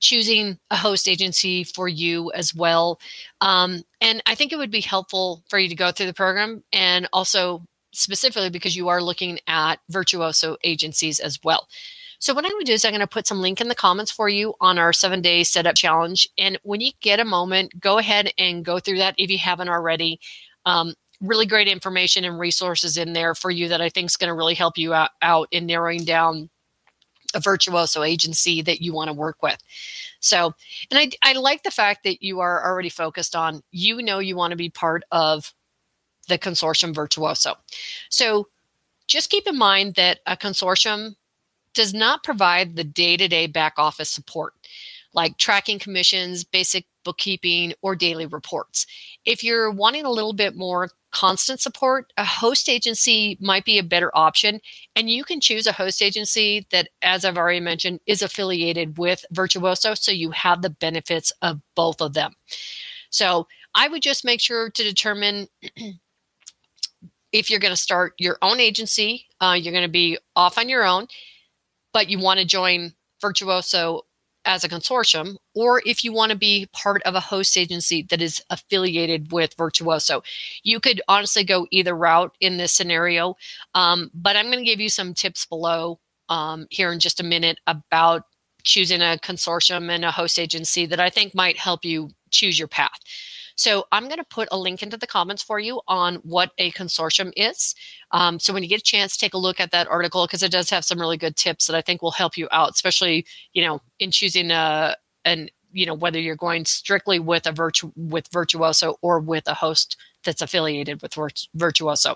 choosing 0.00 0.58
a 0.70 0.76
host 0.76 1.08
agency 1.08 1.64
for 1.64 1.88
you 1.88 2.30
as 2.32 2.54
well. 2.54 3.00
Um, 3.40 3.82
and 4.00 4.22
I 4.26 4.34
think 4.34 4.52
it 4.52 4.56
would 4.56 4.70
be 4.70 4.80
helpful 4.80 5.42
for 5.48 5.58
you 5.58 5.68
to 5.68 5.74
go 5.74 5.90
through 5.90 6.06
the 6.06 6.14
program 6.14 6.62
and 6.72 7.08
also 7.12 7.64
specifically 7.92 8.50
because 8.50 8.76
you 8.76 8.88
are 8.88 9.02
looking 9.02 9.40
at 9.46 9.80
virtuoso 9.90 10.56
agencies 10.62 11.20
as 11.20 11.38
well. 11.42 11.66
So 12.20 12.34
what 12.34 12.44
I'm 12.44 12.50
going 12.50 12.64
to 12.64 12.70
do 12.70 12.74
is 12.74 12.84
I'm 12.84 12.90
going 12.92 13.00
to 13.00 13.06
put 13.06 13.26
some 13.26 13.40
link 13.40 13.60
in 13.60 13.68
the 13.68 13.74
comments 13.74 14.10
for 14.10 14.28
you 14.28 14.54
on 14.60 14.78
our 14.78 14.92
seven 14.92 15.20
day 15.20 15.44
setup 15.44 15.76
challenge. 15.76 16.28
And 16.36 16.58
when 16.62 16.80
you 16.80 16.92
get 17.00 17.20
a 17.20 17.24
moment, 17.24 17.78
go 17.80 17.98
ahead 17.98 18.32
and 18.38 18.64
go 18.64 18.78
through 18.78 18.98
that 18.98 19.14
if 19.18 19.30
you 19.30 19.38
haven't 19.38 19.68
already. 19.68 20.20
Um, 20.66 20.94
really 21.20 21.46
great 21.46 21.68
information 21.68 22.24
and 22.24 22.38
resources 22.38 22.96
in 22.96 23.12
there 23.12 23.34
for 23.34 23.50
you 23.50 23.68
that 23.68 23.80
I 23.80 23.88
think 23.88 24.06
is 24.06 24.16
going 24.16 24.28
to 24.28 24.34
really 24.34 24.54
help 24.54 24.78
you 24.78 24.94
out, 24.94 25.10
out 25.22 25.48
in 25.50 25.66
narrowing 25.66 26.04
down 26.04 26.48
a 27.34 27.40
virtuoso 27.40 28.02
agency 28.02 28.62
that 28.62 28.80
you 28.80 28.92
want 28.92 29.08
to 29.08 29.14
work 29.14 29.42
with. 29.42 29.58
So, 30.20 30.54
and 30.90 30.98
I, 30.98 31.10
I 31.22 31.32
like 31.34 31.62
the 31.62 31.70
fact 31.70 32.04
that 32.04 32.22
you 32.22 32.40
are 32.40 32.64
already 32.64 32.88
focused 32.88 33.36
on, 33.36 33.62
you 33.70 34.00
know, 34.02 34.18
you 34.18 34.36
want 34.36 34.52
to 34.52 34.56
be 34.56 34.70
part 34.70 35.02
of 35.12 35.52
the 36.28 36.38
consortium 36.38 36.94
virtuoso. 36.94 37.54
So, 38.08 38.48
just 39.06 39.30
keep 39.30 39.46
in 39.46 39.56
mind 39.56 39.94
that 39.94 40.20
a 40.26 40.36
consortium 40.36 41.16
does 41.72 41.94
not 41.94 42.22
provide 42.22 42.76
the 42.76 42.84
day 42.84 43.16
to 43.16 43.26
day 43.28 43.46
back 43.46 43.74
office 43.78 44.10
support 44.10 44.52
like 45.14 45.36
tracking 45.38 45.78
commissions, 45.78 46.44
basic 46.44 46.86
bookkeeping, 47.04 47.72
or 47.82 47.96
daily 47.96 48.26
reports. 48.26 48.86
If 49.24 49.42
you're 49.42 49.70
wanting 49.70 50.04
a 50.04 50.10
little 50.10 50.32
bit 50.32 50.56
more 50.56 50.90
constant 51.10 51.60
support, 51.60 52.12
a 52.16 52.24
host 52.24 52.68
agency 52.68 53.38
might 53.40 53.64
be 53.64 53.78
a 53.78 53.82
better 53.82 54.10
option. 54.16 54.60
And 54.94 55.10
you 55.10 55.24
can 55.24 55.40
choose 55.40 55.66
a 55.66 55.72
host 55.72 56.02
agency 56.02 56.66
that, 56.70 56.88
as 57.02 57.24
I've 57.24 57.38
already 57.38 57.60
mentioned, 57.60 58.00
is 58.06 58.22
affiliated 58.22 58.98
with 58.98 59.24
Virtuoso. 59.30 59.94
So 59.94 60.12
you 60.12 60.30
have 60.32 60.62
the 60.62 60.70
benefits 60.70 61.32
of 61.42 61.60
both 61.74 62.00
of 62.00 62.14
them. 62.14 62.34
So 63.10 63.46
I 63.74 63.88
would 63.88 64.02
just 64.02 64.24
make 64.24 64.40
sure 64.40 64.70
to 64.70 64.82
determine 64.82 65.48
if 67.32 67.50
you're 67.50 67.60
going 67.60 67.72
to 67.72 67.76
start 67.76 68.14
your 68.18 68.38
own 68.42 68.60
agency, 68.60 69.26
uh, 69.40 69.56
you're 69.58 69.72
going 69.72 69.84
to 69.84 69.90
be 69.90 70.18
off 70.34 70.58
on 70.58 70.68
your 70.68 70.84
own, 70.84 71.06
but 71.92 72.08
you 72.08 72.18
want 72.18 72.40
to 72.40 72.46
join 72.46 72.92
Virtuoso 73.20 74.02
as 74.44 74.64
a 74.64 74.68
consortium, 74.68 75.36
or 75.54 75.82
if 75.84 76.04
you 76.04 76.12
want 76.12 76.30
to 76.32 76.38
be 76.38 76.68
part 76.72 77.02
of 77.02 77.14
a 77.14 77.20
host 77.20 77.56
agency 77.56 78.06
that 78.10 78.22
is 78.22 78.42
affiliated 78.50 79.32
with 79.32 79.54
Virtuoso. 79.56 80.22
You 80.62 80.80
could 80.80 81.00
honestly 81.08 81.44
go 81.44 81.66
either 81.70 81.94
route 81.94 82.34
in 82.40 82.56
this 82.56 82.72
scenario, 82.72 83.34
um, 83.74 84.10
but 84.14 84.36
I'm 84.36 84.46
going 84.46 84.58
to 84.58 84.64
give 84.64 84.80
you 84.80 84.88
some 84.88 85.14
tips 85.14 85.46
below 85.46 86.00
um, 86.28 86.66
here 86.70 86.92
in 86.92 86.98
just 86.98 87.20
a 87.20 87.24
minute 87.24 87.58
about 87.66 88.22
choosing 88.64 89.00
a 89.00 89.18
consortium 89.22 89.90
and 89.90 90.04
a 90.04 90.10
host 90.10 90.38
agency 90.38 90.86
that 90.86 91.00
I 91.00 91.10
think 91.10 91.34
might 91.34 91.58
help 91.58 91.84
you 91.84 92.10
choose 92.30 92.58
your 92.58 92.68
path. 92.68 92.98
So 93.58 93.86
I'm 93.90 94.04
going 94.04 94.18
to 94.18 94.24
put 94.24 94.46
a 94.52 94.58
link 94.58 94.84
into 94.84 94.96
the 94.96 95.06
comments 95.06 95.42
for 95.42 95.58
you 95.58 95.80
on 95.88 96.16
what 96.22 96.52
a 96.58 96.70
consortium 96.70 97.32
is. 97.36 97.74
Um, 98.12 98.38
so 98.38 98.52
when 98.52 98.62
you 98.62 98.68
get 98.68 98.78
a 98.78 98.84
chance, 98.84 99.16
take 99.16 99.34
a 99.34 99.38
look 99.38 99.58
at 99.58 99.72
that 99.72 99.88
article 99.88 100.24
because 100.26 100.44
it 100.44 100.52
does 100.52 100.70
have 100.70 100.84
some 100.84 101.00
really 101.00 101.16
good 101.16 101.34
tips 101.34 101.66
that 101.66 101.74
I 101.74 101.82
think 101.82 102.00
will 102.00 102.12
help 102.12 102.36
you 102.36 102.46
out, 102.52 102.70
especially 102.70 103.26
you 103.54 103.64
know 103.64 103.82
in 103.98 104.12
choosing 104.12 104.52
a 104.52 104.96
an 105.24 105.48
you 105.72 105.86
know 105.86 105.94
whether 105.94 106.20
you're 106.20 106.36
going 106.36 106.66
strictly 106.66 107.18
with 107.18 107.48
a 107.48 107.52
virtu 107.52 107.92
with 107.96 108.28
virtuoso 108.28 108.96
or 109.02 109.18
with 109.18 109.48
a 109.48 109.54
host 109.54 109.96
that's 110.22 110.40
affiliated 110.40 111.02
with 111.02 111.16
virtuoso. 111.52 112.14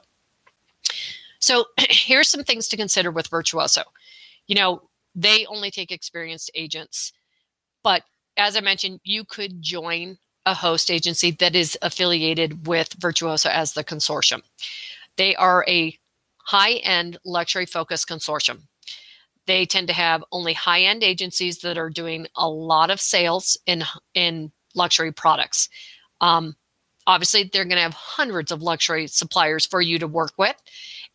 So 1.40 1.64
here's 1.90 2.28
some 2.28 2.44
things 2.44 2.68
to 2.68 2.76
consider 2.76 3.10
with 3.10 3.26
virtuoso. 3.26 3.82
You 4.46 4.54
know 4.54 4.82
they 5.16 5.44
only 5.46 5.72
take 5.72 5.90
experienced 5.90 6.52
agents, 6.54 7.12
but 7.82 8.04
as 8.36 8.56
I 8.56 8.60
mentioned, 8.60 9.00
you 9.02 9.24
could 9.24 9.60
join 9.60 10.18
a 10.46 10.54
host 10.54 10.90
agency 10.90 11.30
that 11.30 11.54
is 11.54 11.78
affiliated 11.82 12.66
with 12.66 12.92
Virtuoso 12.94 13.48
as 13.48 13.72
the 13.72 13.84
consortium. 13.84 14.42
They 15.16 15.34
are 15.36 15.64
a 15.68 15.96
high 16.44 16.74
end 16.74 17.18
luxury 17.24 17.66
focused 17.66 18.08
consortium. 18.08 18.62
They 19.46 19.66
tend 19.66 19.88
to 19.88 19.94
have 19.94 20.24
only 20.32 20.52
high 20.52 20.82
end 20.82 21.02
agencies 21.02 21.58
that 21.58 21.78
are 21.78 21.90
doing 21.90 22.26
a 22.36 22.48
lot 22.48 22.90
of 22.90 23.00
sales 23.00 23.56
in, 23.66 23.84
in 24.14 24.52
luxury 24.74 25.12
products. 25.12 25.68
Um, 26.20 26.56
obviously, 27.06 27.44
they're 27.44 27.64
going 27.64 27.76
to 27.76 27.82
have 27.82 27.94
hundreds 27.94 28.52
of 28.52 28.62
luxury 28.62 29.06
suppliers 29.06 29.66
for 29.66 29.80
you 29.80 29.98
to 29.98 30.06
work 30.06 30.32
with. 30.38 30.56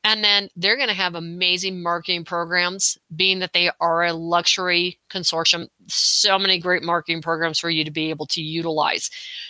And 0.03 0.23
then 0.23 0.49
they're 0.55 0.77
going 0.77 0.87
to 0.87 0.93
have 0.93 1.15
amazing 1.15 1.81
marketing 1.83 2.23
programs, 2.23 2.97
being 3.15 3.39
that 3.39 3.53
they 3.53 3.69
are 3.81 4.05
a 4.05 4.13
luxury 4.13 4.99
consortium. 5.09 5.67
So 5.87 6.39
many 6.39 6.59
great 6.59 6.83
marketing 6.83 7.21
programs 7.21 7.59
for 7.59 7.69
you 7.69 7.83
to 7.83 7.91
be 7.91 8.09
able 8.09 8.25
to 8.27 8.41
utilize. 8.41 9.09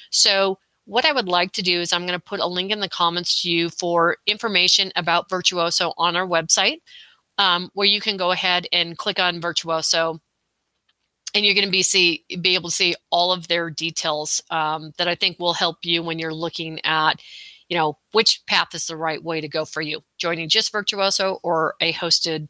So, 0.10 0.58
what 0.86 1.06
I 1.06 1.12
would 1.12 1.28
like 1.28 1.52
to 1.52 1.62
do 1.62 1.82
is 1.82 1.92
I'm 1.92 2.08
going 2.08 2.18
to 2.18 2.26
put 2.26 2.40
a 2.40 2.48
link 2.48 2.72
in 2.72 2.80
the 2.80 2.88
comments 2.88 3.42
to 3.42 3.52
you 3.52 3.70
for 3.70 4.18
information 4.26 4.92
about 4.96 5.30
Virtuoso 5.30 5.94
on 5.98 6.16
our 6.16 6.26
website, 6.26 6.80
um, 7.38 7.70
where 7.74 7.86
you 7.86 8.00
can 8.00 8.16
go 8.16 8.32
ahead 8.32 8.68
and 8.72 8.98
click 8.98 9.20
on 9.20 9.42
Virtuoso 9.42 10.22
and 11.34 11.46
you're 11.46 11.56
going 11.56 11.66
to 11.66 11.72
be 11.72 11.84
see 11.84 12.24
be 12.42 12.56
able 12.56 12.70
to 12.70 12.76
see 12.76 12.96
all 13.10 13.32
of 13.32 13.48
their 13.48 13.70
details 13.70 14.42
um, 14.50 14.94
that 14.98 15.08
I 15.08 15.16
think 15.16 15.40
will 15.40 15.54
help 15.54 15.84
you 15.84 16.02
when 16.02 16.20
you're 16.20 16.34
looking 16.34 16.80
at 16.84 17.22
you 17.70 17.78
know, 17.78 17.98
which 18.12 18.46
path 18.46 18.74
is 18.74 18.88
the 18.88 18.98
right 18.98 19.24
way 19.24 19.42
to 19.42 19.48
go 19.48 19.66
for 19.66 19.82
you, 19.82 20.02
joining 20.18 20.50
just 20.50 20.72
Virtuoso 20.72 21.40
or 21.44 21.76
a 21.82 21.94
hosted 21.94 22.48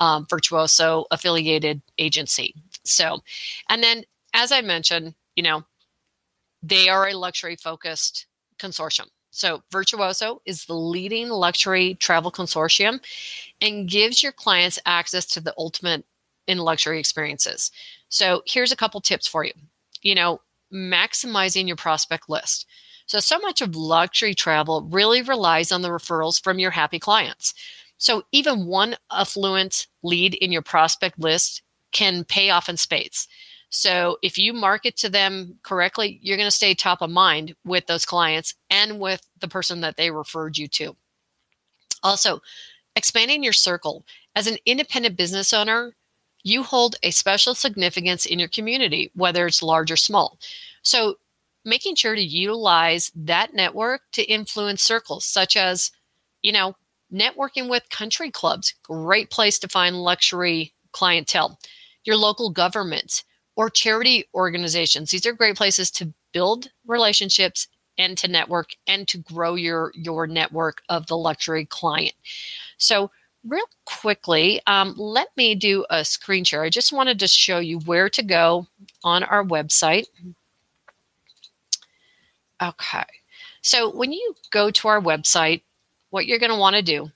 um, 0.00 0.26
Virtuoso 0.28 1.06
affiliated 1.10 1.82
agency. 1.98 2.54
So, 2.84 3.20
and 3.68 3.82
then 3.82 4.04
as 4.34 4.52
I 4.52 4.60
mentioned, 4.60 5.14
you 5.36 5.42
know, 5.42 5.64
they 6.62 6.88
are 6.88 7.08
a 7.08 7.14
luxury 7.14 7.56
focused 7.56 8.26
consortium. 8.58 9.06
So, 9.30 9.62
Virtuoso 9.70 10.42
is 10.46 10.64
the 10.64 10.74
leading 10.74 11.28
luxury 11.28 11.94
travel 11.94 12.32
consortium 12.32 13.00
and 13.60 13.88
gives 13.88 14.22
your 14.22 14.32
clients 14.32 14.78
access 14.86 15.26
to 15.26 15.40
the 15.40 15.54
ultimate 15.58 16.04
in 16.46 16.58
luxury 16.58 16.98
experiences. 16.98 17.70
So, 18.08 18.42
here's 18.46 18.72
a 18.72 18.76
couple 18.76 19.00
tips 19.00 19.26
for 19.26 19.44
you. 19.44 19.52
You 20.02 20.14
know, 20.14 20.40
maximizing 20.72 21.66
your 21.66 21.76
prospect 21.76 22.28
list. 22.28 22.66
So, 23.08 23.20
so 23.20 23.38
much 23.38 23.62
of 23.62 23.74
luxury 23.74 24.34
travel 24.34 24.82
really 24.82 25.22
relies 25.22 25.72
on 25.72 25.80
the 25.80 25.88
referrals 25.88 26.42
from 26.42 26.58
your 26.58 26.70
happy 26.70 26.98
clients. 26.98 27.54
So, 27.96 28.22
even 28.32 28.66
one 28.66 28.96
affluent 29.10 29.86
lead 30.02 30.34
in 30.34 30.52
your 30.52 30.62
prospect 30.62 31.18
list 31.18 31.62
can 31.90 32.24
pay 32.24 32.50
off 32.50 32.68
in 32.68 32.76
spades. 32.76 33.26
So, 33.70 34.18
if 34.22 34.36
you 34.36 34.52
market 34.52 34.94
to 34.98 35.08
them 35.08 35.58
correctly, 35.62 36.18
you're 36.22 36.36
going 36.36 36.46
to 36.46 36.50
stay 36.54 36.74
top 36.74 37.00
of 37.00 37.08
mind 37.08 37.56
with 37.64 37.86
those 37.86 38.04
clients 38.04 38.54
and 38.68 39.00
with 39.00 39.26
the 39.40 39.48
person 39.48 39.80
that 39.80 39.96
they 39.96 40.10
referred 40.10 40.58
you 40.58 40.68
to. 40.68 40.94
Also, 42.02 42.42
expanding 42.94 43.42
your 43.42 43.54
circle. 43.54 44.04
As 44.36 44.46
an 44.46 44.58
independent 44.66 45.16
business 45.16 45.54
owner, 45.54 45.94
you 46.44 46.62
hold 46.62 46.96
a 47.02 47.10
special 47.10 47.54
significance 47.54 48.26
in 48.26 48.38
your 48.38 48.48
community, 48.48 49.10
whether 49.14 49.46
it's 49.46 49.62
large 49.62 49.90
or 49.90 49.96
small. 49.96 50.38
So, 50.82 51.16
making 51.68 51.94
sure 51.94 52.14
to 52.14 52.22
utilize 52.22 53.10
that 53.14 53.54
network 53.54 54.02
to 54.12 54.22
influence 54.22 54.82
circles 54.82 55.24
such 55.24 55.56
as 55.56 55.90
you 56.42 56.52
know 56.52 56.74
networking 57.12 57.68
with 57.68 57.88
country 57.90 58.30
clubs 58.30 58.74
great 58.82 59.30
place 59.30 59.58
to 59.58 59.68
find 59.68 59.96
luxury 59.96 60.72
clientele 60.92 61.58
your 62.04 62.16
local 62.16 62.50
government 62.50 63.24
or 63.58 63.68
charity 63.68 64.24
organizations. 64.34 65.10
These 65.10 65.26
are 65.26 65.32
great 65.32 65.56
places 65.56 65.90
to 65.92 66.14
build 66.32 66.70
relationships 66.86 67.66
and 67.98 68.16
to 68.16 68.28
network 68.28 68.70
and 68.86 69.06
to 69.08 69.18
grow 69.18 69.56
your 69.56 69.92
your 69.94 70.26
network 70.28 70.80
of 70.88 71.08
the 71.08 71.16
luxury 71.16 71.66
client. 71.66 72.14
So 72.78 73.10
real 73.44 73.66
quickly 73.84 74.60
um, 74.68 74.94
let 74.96 75.28
me 75.36 75.56
do 75.56 75.84
a 75.90 76.04
screen 76.04 76.44
share. 76.44 76.62
I 76.62 76.70
just 76.70 76.92
wanted 76.92 77.18
to 77.18 77.26
show 77.26 77.58
you 77.58 77.80
where 77.80 78.08
to 78.08 78.22
go 78.22 78.68
on 79.02 79.24
our 79.24 79.44
website 79.44 80.06
Okay. 82.62 83.04
So 83.62 83.90
when 83.90 84.12
you 84.12 84.34
go 84.50 84.70
to 84.70 84.88
our 84.88 85.00
website, 85.00 85.62
what 86.10 86.26
you're 86.26 86.38
going 86.38 86.52
to 86.52 86.58
want 86.58 86.76
to 86.76 86.82
do 86.82 87.10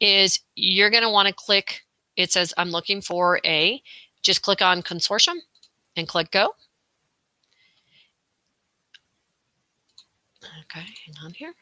is 0.00 0.40
you're 0.54 0.90
going 0.90 1.02
to 1.02 1.10
want 1.10 1.28
to 1.28 1.34
click, 1.34 1.82
it 2.16 2.30
says, 2.30 2.54
I'm 2.56 2.70
looking 2.70 3.00
for 3.00 3.40
a, 3.44 3.82
just 4.22 4.42
click 4.42 4.62
on 4.62 4.82
consortium 4.82 5.36
and 5.96 6.06
click 6.06 6.30
go. 6.30 6.54
Okay, 10.64 10.80
hang 10.80 11.14
on 11.24 11.32
here. 11.32 11.54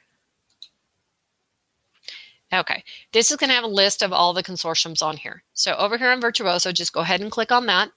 Okay, 2.53 2.85
this 3.13 3.31
is 3.31 3.37
going 3.37 3.49
to 3.49 3.55
have 3.55 3.65
a 3.65 3.69
list 3.69 4.03
of 4.03 4.13
all 4.13 4.33
the 4.33 4.43
consortiums 4.43 5.03
on 5.03 5.17
here. 5.17 5.43
So 5.53 5.75
over 5.77 5.99
here 5.99 6.11
on 6.11 6.21
Virtuoso, 6.21 6.73
just 6.73 6.93
go 6.93 7.01
ahead 7.01 7.21
and 7.21 7.31
click 7.31 7.51
on 7.51 7.67
that. 7.67 7.91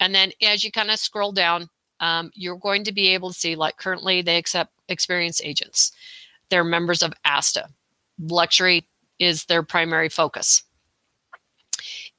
And 0.00 0.14
then 0.14 0.32
as 0.42 0.64
you 0.64 0.72
kind 0.72 0.90
of 0.90 0.98
scroll 0.98 1.32
down, 1.32 1.68
um, 2.00 2.30
you're 2.34 2.56
going 2.56 2.84
to 2.84 2.92
be 2.92 3.08
able 3.08 3.30
to 3.30 3.38
see 3.38 3.56
like 3.56 3.76
currently 3.76 4.22
they 4.22 4.36
accept 4.36 4.72
experienced 4.88 5.42
agents. 5.44 5.92
They're 6.50 6.64
members 6.64 7.02
of 7.02 7.12
ASTA. 7.24 7.68
Luxury 8.20 8.86
is 9.18 9.44
their 9.44 9.62
primary 9.62 10.08
focus. 10.08 10.62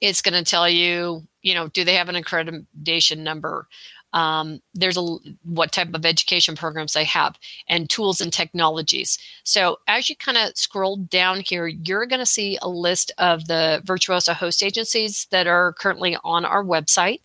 It's 0.01 0.21
going 0.21 0.41
to 0.41 0.49
tell 0.49 0.69
you, 0.69 1.23
you 1.41 1.53
know, 1.53 1.67
do 1.67 1.83
they 1.83 1.95
have 1.95 2.09
an 2.09 2.15
accreditation 2.15 3.19
number? 3.19 3.67
Um, 4.13 4.61
there's 4.73 4.97
a 4.97 5.17
what 5.43 5.71
type 5.71 5.93
of 5.93 6.05
education 6.05 6.55
programs 6.55 6.93
they 6.93 7.03
have 7.03 7.37
and 7.67 7.89
tools 7.89 8.21
and 8.21 8.33
technologies. 8.33 9.19
So 9.43 9.79
as 9.87 10.09
you 10.09 10.15
kind 10.15 10.37
of 10.37 10.57
scroll 10.57 10.97
down 10.97 11.41
here, 11.41 11.67
you're 11.67 12.07
going 12.07 12.19
to 12.19 12.25
see 12.25 12.57
a 12.61 12.69
list 12.69 13.11
of 13.17 13.45
the 13.47 13.81
Virtuoso 13.85 14.33
host 14.33 14.63
agencies 14.63 15.27
that 15.31 15.47
are 15.47 15.73
currently 15.73 16.17
on 16.23 16.43
our 16.43 16.63
website. 16.63 17.21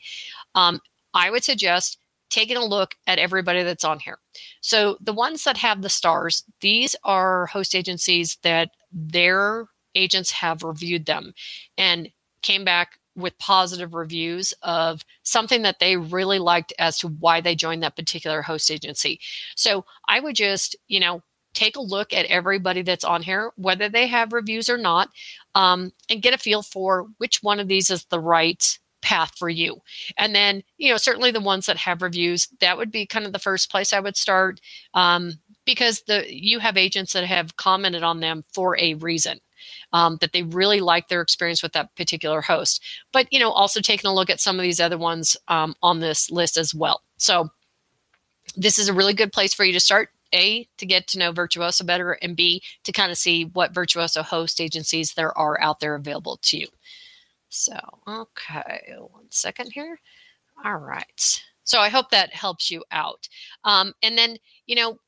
Um, 0.55 0.81
I 1.15 1.31
would 1.31 1.45
suggest 1.45 1.99
taking 2.31 2.57
a 2.57 2.65
look 2.65 2.95
at 3.07 3.19
everybody 3.19 3.63
that's 3.63 3.85
on 3.85 3.99
here. 3.99 4.19
So 4.61 4.97
the 5.01 5.13
ones 5.13 5.45
that 5.45 5.57
have 5.59 5.83
the 5.83 5.89
stars, 5.89 6.45
these 6.61 6.97
are 7.05 7.47
host 7.47 7.75
agencies 7.75 8.39
that 8.43 8.71
their 8.93 9.67
agents 9.95 10.31
have 10.33 10.63
reviewed 10.63 11.07
them 11.07 11.35
and 11.79 12.11
came 12.43 12.65
back 12.65 12.99
with 13.17 13.39
positive 13.39 13.95
reviews 13.95 14.53
of 14.63 15.05
something 15.23 15.63
that 15.63 15.79
they 15.79 15.97
really 15.97 16.39
liked 16.39 16.73
as 16.79 16.99
to 16.99 17.09
why 17.09 17.41
they 17.41 17.55
joined 17.55 17.83
that 17.83 17.97
particular 17.97 18.43
host 18.43 18.71
agency. 18.71 19.21
So 19.55 19.85
I 20.09 20.21
would 20.21 20.35
just, 20.35 20.75
you 20.89 20.99
know, 20.99 21.23
take 21.55 21.77
a 21.77 21.81
look 21.81 22.13
at 22.13 22.27
everybody 22.27 22.83
that's 22.83 23.05
on 23.05 23.23
here, 23.23 23.53
whether 23.57 23.89
they 23.89 24.09
have 24.09 24.33
reviews 24.33 24.69
or 24.69 24.77
not, 24.77 25.11
um, 25.55 25.93
and 26.11 26.23
get 26.23 26.35
a 26.35 26.39
feel 26.39 26.63
for 26.63 27.07
which 27.19 27.43
one 27.43 27.61
of 27.61 27.69
these 27.69 27.91
is 27.91 28.05
the 28.07 28.19
right 28.19 28.79
path 29.05 29.37
for 29.39 29.49
you. 29.51 29.77
And 30.17 30.35
then, 30.35 30.65
you 30.79 30.91
know, 30.91 30.97
certainly 30.97 31.31
the 31.31 31.41
ones 31.41 31.67
that 31.67 31.77
have 31.77 32.03
reviews, 32.03 32.49
that 32.61 32.77
would 32.77 32.91
be 32.91 33.07
kind 33.07 33.27
of 33.27 33.33
the 33.33 33.39
first 33.39 33.71
place 33.71 33.93
I 33.93 34.01
would 34.01 34.17
start 34.17 34.61
um, 34.95 35.35
because 35.67 36.03
the 36.07 36.25
you 36.29 36.59
have 36.59 36.77
agents 36.77 37.13
that 37.13 37.25
have 37.25 37.57
commented 37.57 38.03
on 38.03 38.21
them 38.21 38.45
for 38.53 38.77
a 38.79 38.95
reason. 38.95 39.39
Um, 39.95 40.19
that 40.21 40.33
they 40.33 40.43
really 40.43 40.81
like 40.81 41.09
their 41.09 41.23
experience 41.23 41.63
with 41.63 41.73
that 41.73 41.95
particular 41.97 42.43
host. 42.43 42.83
But 43.13 43.33
you 43.33 43.39
know, 43.39 43.51
also 43.51 43.81
taking 43.81 44.11
a 44.11 44.15
look 44.15 44.29
at 44.29 44.41
some 44.41 44.57
of 44.59 44.63
these 44.63 44.81
other 44.81 44.99
ones 44.99 45.39
um, 45.49 45.75
on 45.83 46.01
this 46.01 46.31
list 46.31 46.59
as 46.59 46.75
well. 46.75 47.01
So 47.17 47.49
this 48.57 48.79
is 48.79 48.89
a 48.89 48.93
really 48.93 49.15
good 49.15 49.33
place 49.33 49.55
for 49.55 49.65
you 49.65 49.73
to 49.73 49.81
start. 49.81 50.11
A, 50.35 50.69
to 50.79 50.87
get 50.87 51.07
to 51.09 51.19
know 51.19 51.33
Virtuoso 51.33 51.85
better, 51.85 52.13
and 52.13 52.37
B, 52.37 52.61
to 52.83 52.93
kind 52.93 53.13
of 53.13 53.17
see 53.17 53.45
what 53.45 53.73
Virtuoso 53.73 54.23
host 54.23 54.61
agencies 54.61 55.15
there 55.15 55.37
are 55.39 55.61
out 55.61 55.79
there 55.79 55.95
available 55.95 56.39
to 56.43 56.59
you. 56.59 56.67
So, 57.55 57.79
okay, 58.09 58.83
one 58.99 59.31
second 59.31 59.71
here. 59.73 59.99
All 60.65 60.77
right. 60.77 61.43
So 61.63 61.79
I 61.79 61.89
hope 61.89 62.11
that 62.11 62.35
helps 62.35 62.71
you 62.71 62.83
out. 62.91 63.29
Um, 63.63 63.95
and 64.03 64.19
then, 64.19 64.37
you 64.67 64.75
know, 64.75 64.99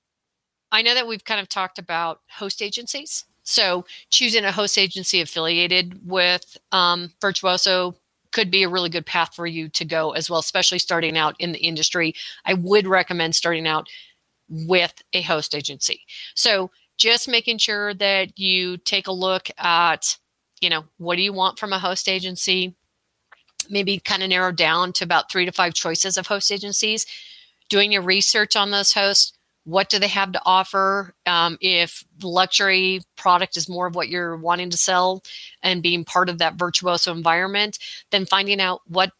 I 0.70 0.82
know 0.82 0.94
that 0.94 1.06
we've 1.06 1.24
kind 1.24 1.40
of 1.40 1.48
talked 1.48 1.78
about 1.78 2.20
host 2.30 2.62
agencies. 2.62 3.24
So 3.42 3.84
choosing 4.10 4.44
a 4.44 4.52
host 4.52 4.78
agency 4.78 5.20
affiliated 5.20 6.00
with 6.08 6.56
um, 6.72 7.12
Virtuoso 7.20 7.96
could 8.32 8.50
be 8.50 8.62
a 8.62 8.68
really 8.68 8.90
good 8.90 9.06
path 9.06 9.34
for 9.34 9.46
you 9.46 9.68
to 9.70 9.84
go 9.84 10.12
as 10.12 10.30
well, 10.30 10.40
especially 10.40 10.78
starting 10.78 11.18
out 11.18 11.36
in 11.38 11.52
the 11.52 11.58
industry. 11.58 12.14
I 12.44 12.54
would 12.54 12.86
recommend 12.86 13.34
starting 13.34 13.66
out 13.66 13.88
with 14.48 14.94
a 15.12 15.22
host 15.22 15.54
agency. 15.54 16.02
So 16.34 16.70
just 16.96 17.28
making 17.28 17.58
sure 17.58 17.92
that 17.94 18.38
you 18.38 18.76
take 18.78 19.08
a 19.08 19.12
look 19.12 19.48
at, 19.58 20.16
you 20.60 20.70
know, 20.70 20.84
what 20.98 21.16
do 21.16 21.22
you 21.22 21.32
want 21.32 21.58
from 21.58 21.72
a 21.72 21.78
host 21.78 22.08
agency? 22.08 22.74
Maybe 23.68 23.98
kind 23.98 24.22
of 24.22 24.28
narrow 24.28 24.52
down 24.52 24.92
to 24.94 25.04
about 25.04 25.30
three 25.30 25.44
to 25.44 25.52
five 25.52 25.74
choices 25.74 26.16
of 26.16 26.26
host 26.26 26.52
agencies. 26.52 27.06
Doing 27.68 27.92
your 27.92 28.02
research 28.02 28.54
on 28.54 28.70
those 28.70 28.92
hosts, 28.92 29.32
what 29.64 29.90
do 29.90 29.98
they 29.98 30.08
have 30.08 30.30
to 30.32 30.40
offer 30.46 31.12
um, 31.26 31.58
if 31.60 32.04
luxury 32.22 33.00
product 33.16 33.56
is 33.56 33.68
more 33.68 33.88
of 33.88 33.96
what 33.96 34.08
you're 34.08 34.36
wanting 34.36 34.70
to 34.70 34.76
sell 34.76 35.22
and 35.62 35.82
being 35.82 36.04
part 36.04 36.28
of 36.28 36.38
that 36.38 36.54
virtuoso 36.54 37.12
environment 37.12 37.76
then 38.12 38.24
finding 38.24 38.60
out 38.60 38.80
what 38.86 39.10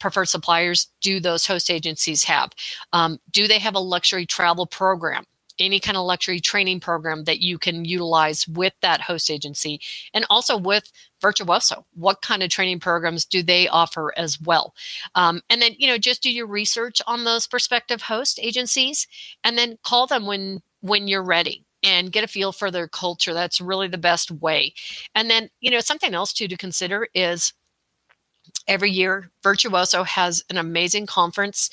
preferred 0.00 0.26
suppliers 0.26 0.88
do 1.00 1.20
those 1.20 1.46
host 1.46 1.70
agencies 1.70 2.24
have? 2.24 2.50
Um, 2.92 3.20
do 3.30 3.46
they 3.46 3.60
have 3.60 3.76
a 3.76 3.80
luxury 3.80 4.26
travel 4.26 4.66
program? 4.66 5.24
Any 5.60 5.78
kind 5.78 5.96
of 5.96 6.06
luxury 6.06 6.40
training 6.40 6.80
program 6.80 7.24
that 7.24 7.40
you 7.40 7.58
can 7.58 7.84
utilize 7.84 8.48
with 8.48 8.72
that 8.82 9.00
host 9.00 9.30
agency 9.30 9.80
and 10.14 10.24
also 10.30 10.56
with 10.56 10.90
Virtuoso. 11.20 11.84
What 11.94 12.22
kind 12.22 12.42
of 12.42 12.48
training 12.48 12.80
programs 12.80 13.24
do 13.26 13.42
they 13.42 13.68
offer 13.68 14.12
as 14.16 14.40
well? 14.40 14.74
Um, 15.14 15.42
and 15.50 15.60
then, 15.60 15.72
you 15.78 15.86
know, 15.86 15.98
just 15.98 16.22
do 16.22 16.32
your 16.32 16.46
research 16.46 17.02
on 17.06 17.24
those 17.24 17.46
prospective 17.46 18.02
host 18.02 18.40
agencies 18.42 19.06
and 19.44 19.56
then 19.56 19.78
call 19.84 20.06
them 20.06 20.26
when 20.26 20.62
when 20.80 21.06
you're 21.06 21.22
ready 21.22 21.64
and 21.82 22.12
get 22.12 22.24
a 22.24 22.28
feel 22.28 22.52
for 22.52 22.70
their 22.70 22.88
culture. 22.88 23.34
That's 23.34 23.60
really 23.60 23.88
the 23.88 23.98
best 23.98 24.30
way. 24.30 24.74
And 25.14 25.30
then, 25.30 25.50
you 25.60 25.70
know, 25.70 25.80
something 25.80 26.14
else 26.14 26.32
too 26.32 26.48
to 26.48 26.56
consider 26.56 27.08
is 27.14 27.52
every 28.66 28.90
year, 28.90 29.30
Virtuoso 29.42 30.02
has 30.04 30.42
an 30.50 30.56
amazing 30.56 31.06
conference 31.06 31.70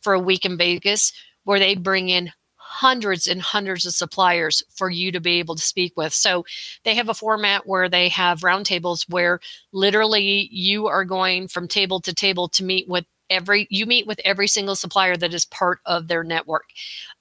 for 0.00 0.14
a 0.14 0.20
week 0.20 0.44
in 0.44 0.56
Vegas 0.56 1.12
where 1.44 1.58
they 1.58 1.74
bring 1.74 2.08
in 2.08 2.32
hundreds 2.68 3.26
and 3.26 3.40
hundreds 3.40 3.86
of 3.86 3.94
suppliers 3.94 4.62
for 4.74 4.90
you 4.90 5.12
to 5.12 5.20
be 5.20 5.38
able 5.38 5.54
to 5.54 5.62
speak 5.62 5.92
with. 5.96 6.12
So 6.12 6.44
they 6.84 6.94
have 6.94 7.08
a 7.08 7.14
format 7.14 7.66
where 7.66 7.88
they 7.88 8.08
have 8.10 8.40
roundtables 8.40 9.08
where 9.08 9.40
literally 9.72 10.48
you 10.50 10.86
are 10.86 11.04
going 11.04 11.48
from 11.48 11.68
table 11.68 12.00
to 12.00 12.12
table 12.12 12.48
to 12.50 12.64
meet 12.64 12.88
with 12.88 13.04
every 13.30 13.66
you 13.70 13.86
meet 13.86 14.06
with 14.06 14.20
every 14.24 14.48
single 14.48 14.76
supplier 14.76 15.16
that 15.16 15.34
is 15.34 15.44
part 15.44 15.80
of 15.86 16.08
their 16.08 16.24
network. 16.24 16.64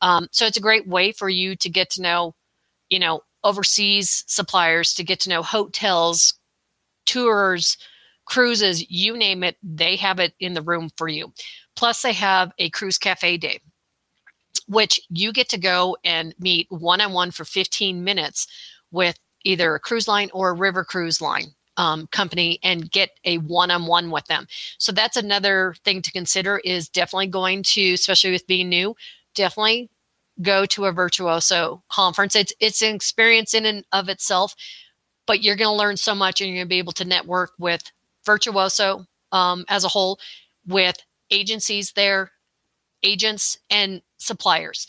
Um, 0.01 0.27
so 0.31 0.45
it's 0.45 0.58
a 0.58 0.62
great 0.62 0.88
way 0.88 1.12
for 1.12 1.29
you 1.29 1.55
to 1.58 1.69
get 1.69 1.91
to 1.91 2.01
know, 2.01 2.36
you 2.89 2.99
know, 2.99 3.21
overseas 3.43 4.23
suppliers, 4.27 4.93
to 4.95 5.03
get 5.03 5.19
to 5.21 5.29
know 5.29 5.43
hotels, 5.43 6.34
tours, 7.05 7.77
cruises, 8.25 8.89
you 8.89 9.15
name 9.15 9.43
it, 9.43 9.58
they 9.63 9.95
have 9.95 10.19
it 10.19 10.34
in 10.39 10.53
the 10.53 10.62
room 10.62 10.89
for 10.97 11.08
you. 11.08 11.31
Plus, 11.75 12.01
they 12.01 12.13
have 12.13 12.51
a 12.58 12.69
cruise 12.71 12.97
cafe 12.97 13.38
day, 13.38 13.60
which 14.67 14.99
you 15.10 15.32
get 15.32 15.49
to 15.49 15.58
go 15.58 15.97
and 16.04 16.34
meet 16.39 16.67
one 16.69 17.01
on 17.01 17.13
one 17.13 17.32
for 17.32 17.45
15 17.45 18.04
minutes 18.04 18.47
with 18.91 19.17
either 19.43 19.75
a 19.75 19.80
cruise 19.80 20.08
line 20.08 20.30
or 20.34 20.49
a 20.49 20.54
river 20.54 20.84
cruise 20.84 21.21
line 21.21 21.54
um, 21.78 22.08
company 22.08 22.60
and 22.63 22.89
get 22.89 23.12
a 23.25 23.38
one-on-one 23.39 24.10
with 24.10 24.25
them. 24.25 24.47
So 24.78 24.91
that's 24.91 25.17
another 25.17 25.75
thing 25.84 26.01
to 26.04 26.12
consider 26.12 26.60
is 26.63 26.89
definitely 26.89 27.28
going 27.28 27.63
to 27.63 27.93
especially 27.93 28.32
with 28.32 28.47
being 28.47 28.69
new 28.69 28.95
definitely 29.36 29.89
go 30.41 30.65
to 30.65 30.86
a 30.86 30.91
virtuoso 30.91 31.84
conference. 31.89 32.36
It's 32.36 32.54
it's 32.60 32.82
an 32.82 32.95
experience 32.95 33.54
in 33.54 33.65
and 33.65 33.86
of 33.91 34.10
itself 34.10 34.56
but 35.25 35.41
you're 35.41 35.56
going 35.56 35.73
to 35.73 35.78
learn 35.78 35.97
so 35.97 36.15
much 36.15 36.41
and 36.41 36.49
you're 36.49 36.58
going 36.58 36.67
to 36.67 36.69
be 36.69 36.80
able 36.80 36.93
to 36.93 37.06
network 37.06 37.51
with 37.58 37.91
Virtuoso 38.25 39.06
um, 39.32 39.65
as 39.69 39.84
a 39.84 39.89
whole 39.89 40.19
with 40.67 40.97
agencies 41.32 41.91
there, 41.93 42.32
agents, 43.05 43.57
and 43.69 44.01
suppliers. 44.17 44.87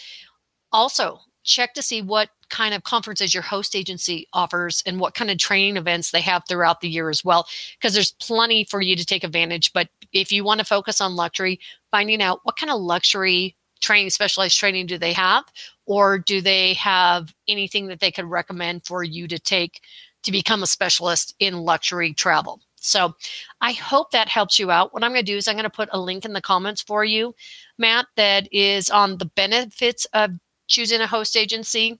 Also, 0.72 1.20
check 1.46 1.74
to 1.74 1.82
see 1.82 2.02
what 2.02 2.30
kind 2.50 2.74
of 2.74 2.82
conferences 2.82 3.32
your 3.32 3.42
host 3.42 3.74
agency 3.74 4.26
offers 4.32 4.82
and 4.86 5.00
what 5.00 5.14
kind 5.14 5.30
of 5.30 5.38
training 5.38 5.76
events 5.76 6.10
they 6.10 6.20
have 6.20 6.42
throughout 6.48 6.80
the 6.80 6.88
year 6.88 7.08
as 7.08 7.24
well 7.24 7.46
because 7.78 7.94
there's 7.94 8.12
plenty 8.12 8.64
for 8.64 8.80
you 8.80 8.94
to 8.94 9.04
take 9.04 9.24
advantage 9.24 9.72
but 9.72 9.88
if 10.12 10.30
you 10.30 10.44
want 10.44 10.58
to 10.58 10.64
focus 10.66 11.00
on 11.00 11.16
luxury 11.16 11.58
finding 11.90 12.22
out 12.22 12.40
what 12.44 12.56
kind 12.56 12.70
of 12.70 12.80
luxury 12.80 13.56
training 13.80 14.10
specialized 14.10 14.58
training 14.58 14.86
do 14.86 14.98
they 14.98 15.12
have 15.12 15.44
or 15.86 16.18
do 16.18 16.40
they 16.40 16.74
have 16.74 17.34
anything 17.48 17.86
that 17.88 18.00
they 18.00 18.10
could 18.10 18.24
recommend 18.24 18.84
for 18.84 19.02
you 19.02 19.26
to 19.26 19.38
take 19.38 19.80
to 20.22 20.32
become 20.32 20.62
a 20.62 20.68
specialist 20.68 21.34
in 21.40 21.54
luxury 21.54 22.12
travel 22.12 22.60
so 22.86 23.14
I 23.60 23.72
hope 23.72 24.10
that 24.10 24.28
helps 24.28 24.58
you 24.58 24.70
out. 24.70 24.92
What 24.92 25.04
I'm 25.04 25.12
going 25.12 25.24
to 25.24 25.32
do 25.32 25.36
is 25.36 25.48
I'm 25.48 25.54
going 25.54 25.64
to 25.64 25.70
put 25.70 25.88
a 25.92 26.00
link 26.00 26.24
in 26.24 26.32
the 26.32 26.40
comments 26.40 26.82
for 26.82 27.04
you, 27.04 27.34
Matt, 27.78 28.06
that 28.16 28.48
is 28.52 28.90
on 28.90 29.18
the 29.18 29.26
benefits 29.26 30.06
of 30.12 30.30
choosing 30.68 31.00
a 31.00 31.06
host 31.06 31.36
agency. 31.36 31.98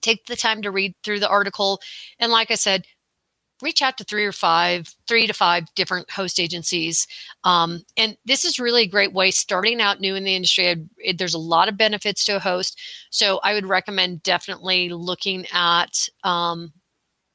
Take 0.00 0.24
the 0.26 0.36
time 0.36 0.62
to 0.62 0.70
read 0.70 0.94
through 1.04 1.20
the 1.20 1.28
article. 1.28 1.80
And 2.18 2.32
like 2.32 2.50
I 2.50 2.54
said, 2.54 2.86
reach 3.62 3.80
out 3.80 3.96
to 3.96 4.04
three 4.04 4.24
or 4.24 4.32
five, 4.32 4.92
three 5.06 5.26
to 5.26 5.32
five 5.32 5.64
different 5.76 6.10
host 6.10 6.40
agencies. 6.40 7.06
Um, 7.44 7.84
and 7.96 8.16
this 8.24 8.44
is 8.44 8.58
really 8.58 8.82
a 8.82 8.88
great 8.88 9.12
way 9.12 9.30
starting 9.30 9.80
out 9.80 10.00
new 10.00 10.14
in 10.16 10.24
the 10.24 10.34
industry. 10.34 10.68
I'd, 10.68 11.18
there's 11.18 11.34
a 11.34 11.38
lot 11.38 11.68
of 11.68 11.76
benefits 11.78 12.24
to 12.24 12.36
a 12.36 12.40
host. 12.40 12.80
So 13.10 13.38
I 13.44 13.54
would 13.54 13.66
recommend 13.66 14.22
definitely 14.24 14.88
looking 14.88 15.46
at 15.52 16.08
um, 16.24 16.72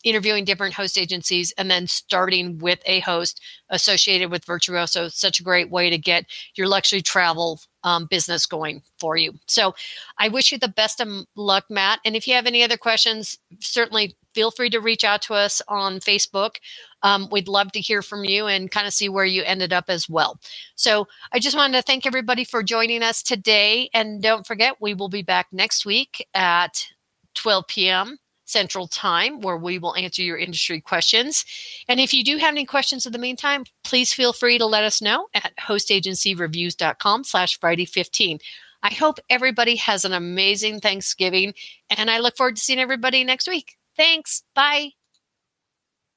interviewing 0.03 0.45
different 0.45 0.73
host 0.73 0.97
agencies 0.97 1.53
and 1.57 1.69
then 1.69 1.87
starting 1.87 2.57
with 2.59 2.79
a 2.85 2.99
host 3.01 3.41
associated 3.69 4.31
with 4.31 4.45
Virtuoso. 4.45 5.07
Such 5.09 5.39
a 5.39 5.43
great 5.43 5.69
way 5.69 5.89
to 5.89 5.97
get 5.97 6.25
your 6.55 6.67
luxury 6.67 7.01
travel 7.01 7.59
um, 7.83 8.05
business 8.05 8.45
going 8.45 8.81
for 8.99 9.17
you. 9.17 9.33
So 9.47 9.73
I 10.17 10.27
wish 10.27 10.51
you 10.51 10.57
the 10.57 10.67
best 10.67 10.99
of 10.99 11.07
luck, 11.35 11.65
Matt. 11.69 11.99
And 12.05 12.15
if 12.15 12.27
you 12.27 12.33
have 12.35 12.45
any 12.45 12.63
other 12.63 12.77
questions, 12.77 13.37
certainly 13.59 14.15
feel 14.33 14.51
free 14.51 14.69
to 14.69 14.79
reach 14.79 15.03
out 15.03 15.21
to 15.23 15.33
us 15.33 15.61
on 15.67 15.99
Facebook. 15.99 16.57
Um, 17.01 17.27
we'd 17.31 17.47
love 17.47 17.71
to 17.71 17.81
hear 17.81 18.01
from 18.01 18.23
you 18.23 18.45
and 18.47 18.69
kind 18.69 18.87
of 18.87 18.93
see 18.93 19.09
where 19.09 19.25
you 19.25 19.43
ended 19.43 19.73
up 19.73 19.85
as 19.87 20.09
well. 20.09 20.39
So 20.75 21.07
I 21.31 21.39
just 21.39 21.55
wanted 21.55 21.77
to 21.77 21.81
thank 21.81 22.05
everybody 22.05 22.43
for 22.43 22.61
joining 22.61 23.03
us 23.03 23.23
today. 23.23 23.89
And 23.93 24.21
don't 24.21 24.45
forget, 24.45 24.75
we 24.79 24.93
will 24.93 25.09
be 25.09 25.23
back 25.23 25.47
next 25.51 25.85
week 25.85 26.27
at 26.33 26.87
12 27.35 27.67
p.m. 27.67 28.19
Central 28.49 28.87
Time, 28.87 29.41
where 29.41 29.57
we 29.57 29.77
will 29.79 29.95
answer 29.95 30.21
your 30.21 30.37
industry 30.37 30.81
questions. 30.81 31.45
And 31.87 31.99
if 31.99 32.13
you 32.13 32.23
do 32.23 32.37
have 32.37 32.53
any 32.53 32.65
questions 32.65 33.05
in 33.05 33.11
the 33.11 33.19
meantime, 33.19 33.65
please 33.83 34.13
feel 34.13 34.33
free 34.33 34.57
to 34.57 34.65
let 34.65 34.83
us 34.83 35.01
know 35.01 35.27
at 35.33 35.55
hostagencyreviews.com 35.57 37.23
slash 37.23 37.59
Friday 37.59 37.85
15. 37.85 38.39
I 38.83 38.93
hope 38.93 39.19
everybody 39.29 39.75
has 39.77 40.05
an 40.05 40.13
amazing 40.13 40.79
Thanksgiving, 40.79 41.53
and 41.89 42.09
I 42.09 42.19
look 42.19 42.37
forward 42.37 42.55
to 42.57 42.61
seeing 42.61 42.79
everybody 42.79 43.23
next 43.23 43.47
week. 43.47 43.77
Thanks. 43.95 44.43
Bye. 44.53 44.96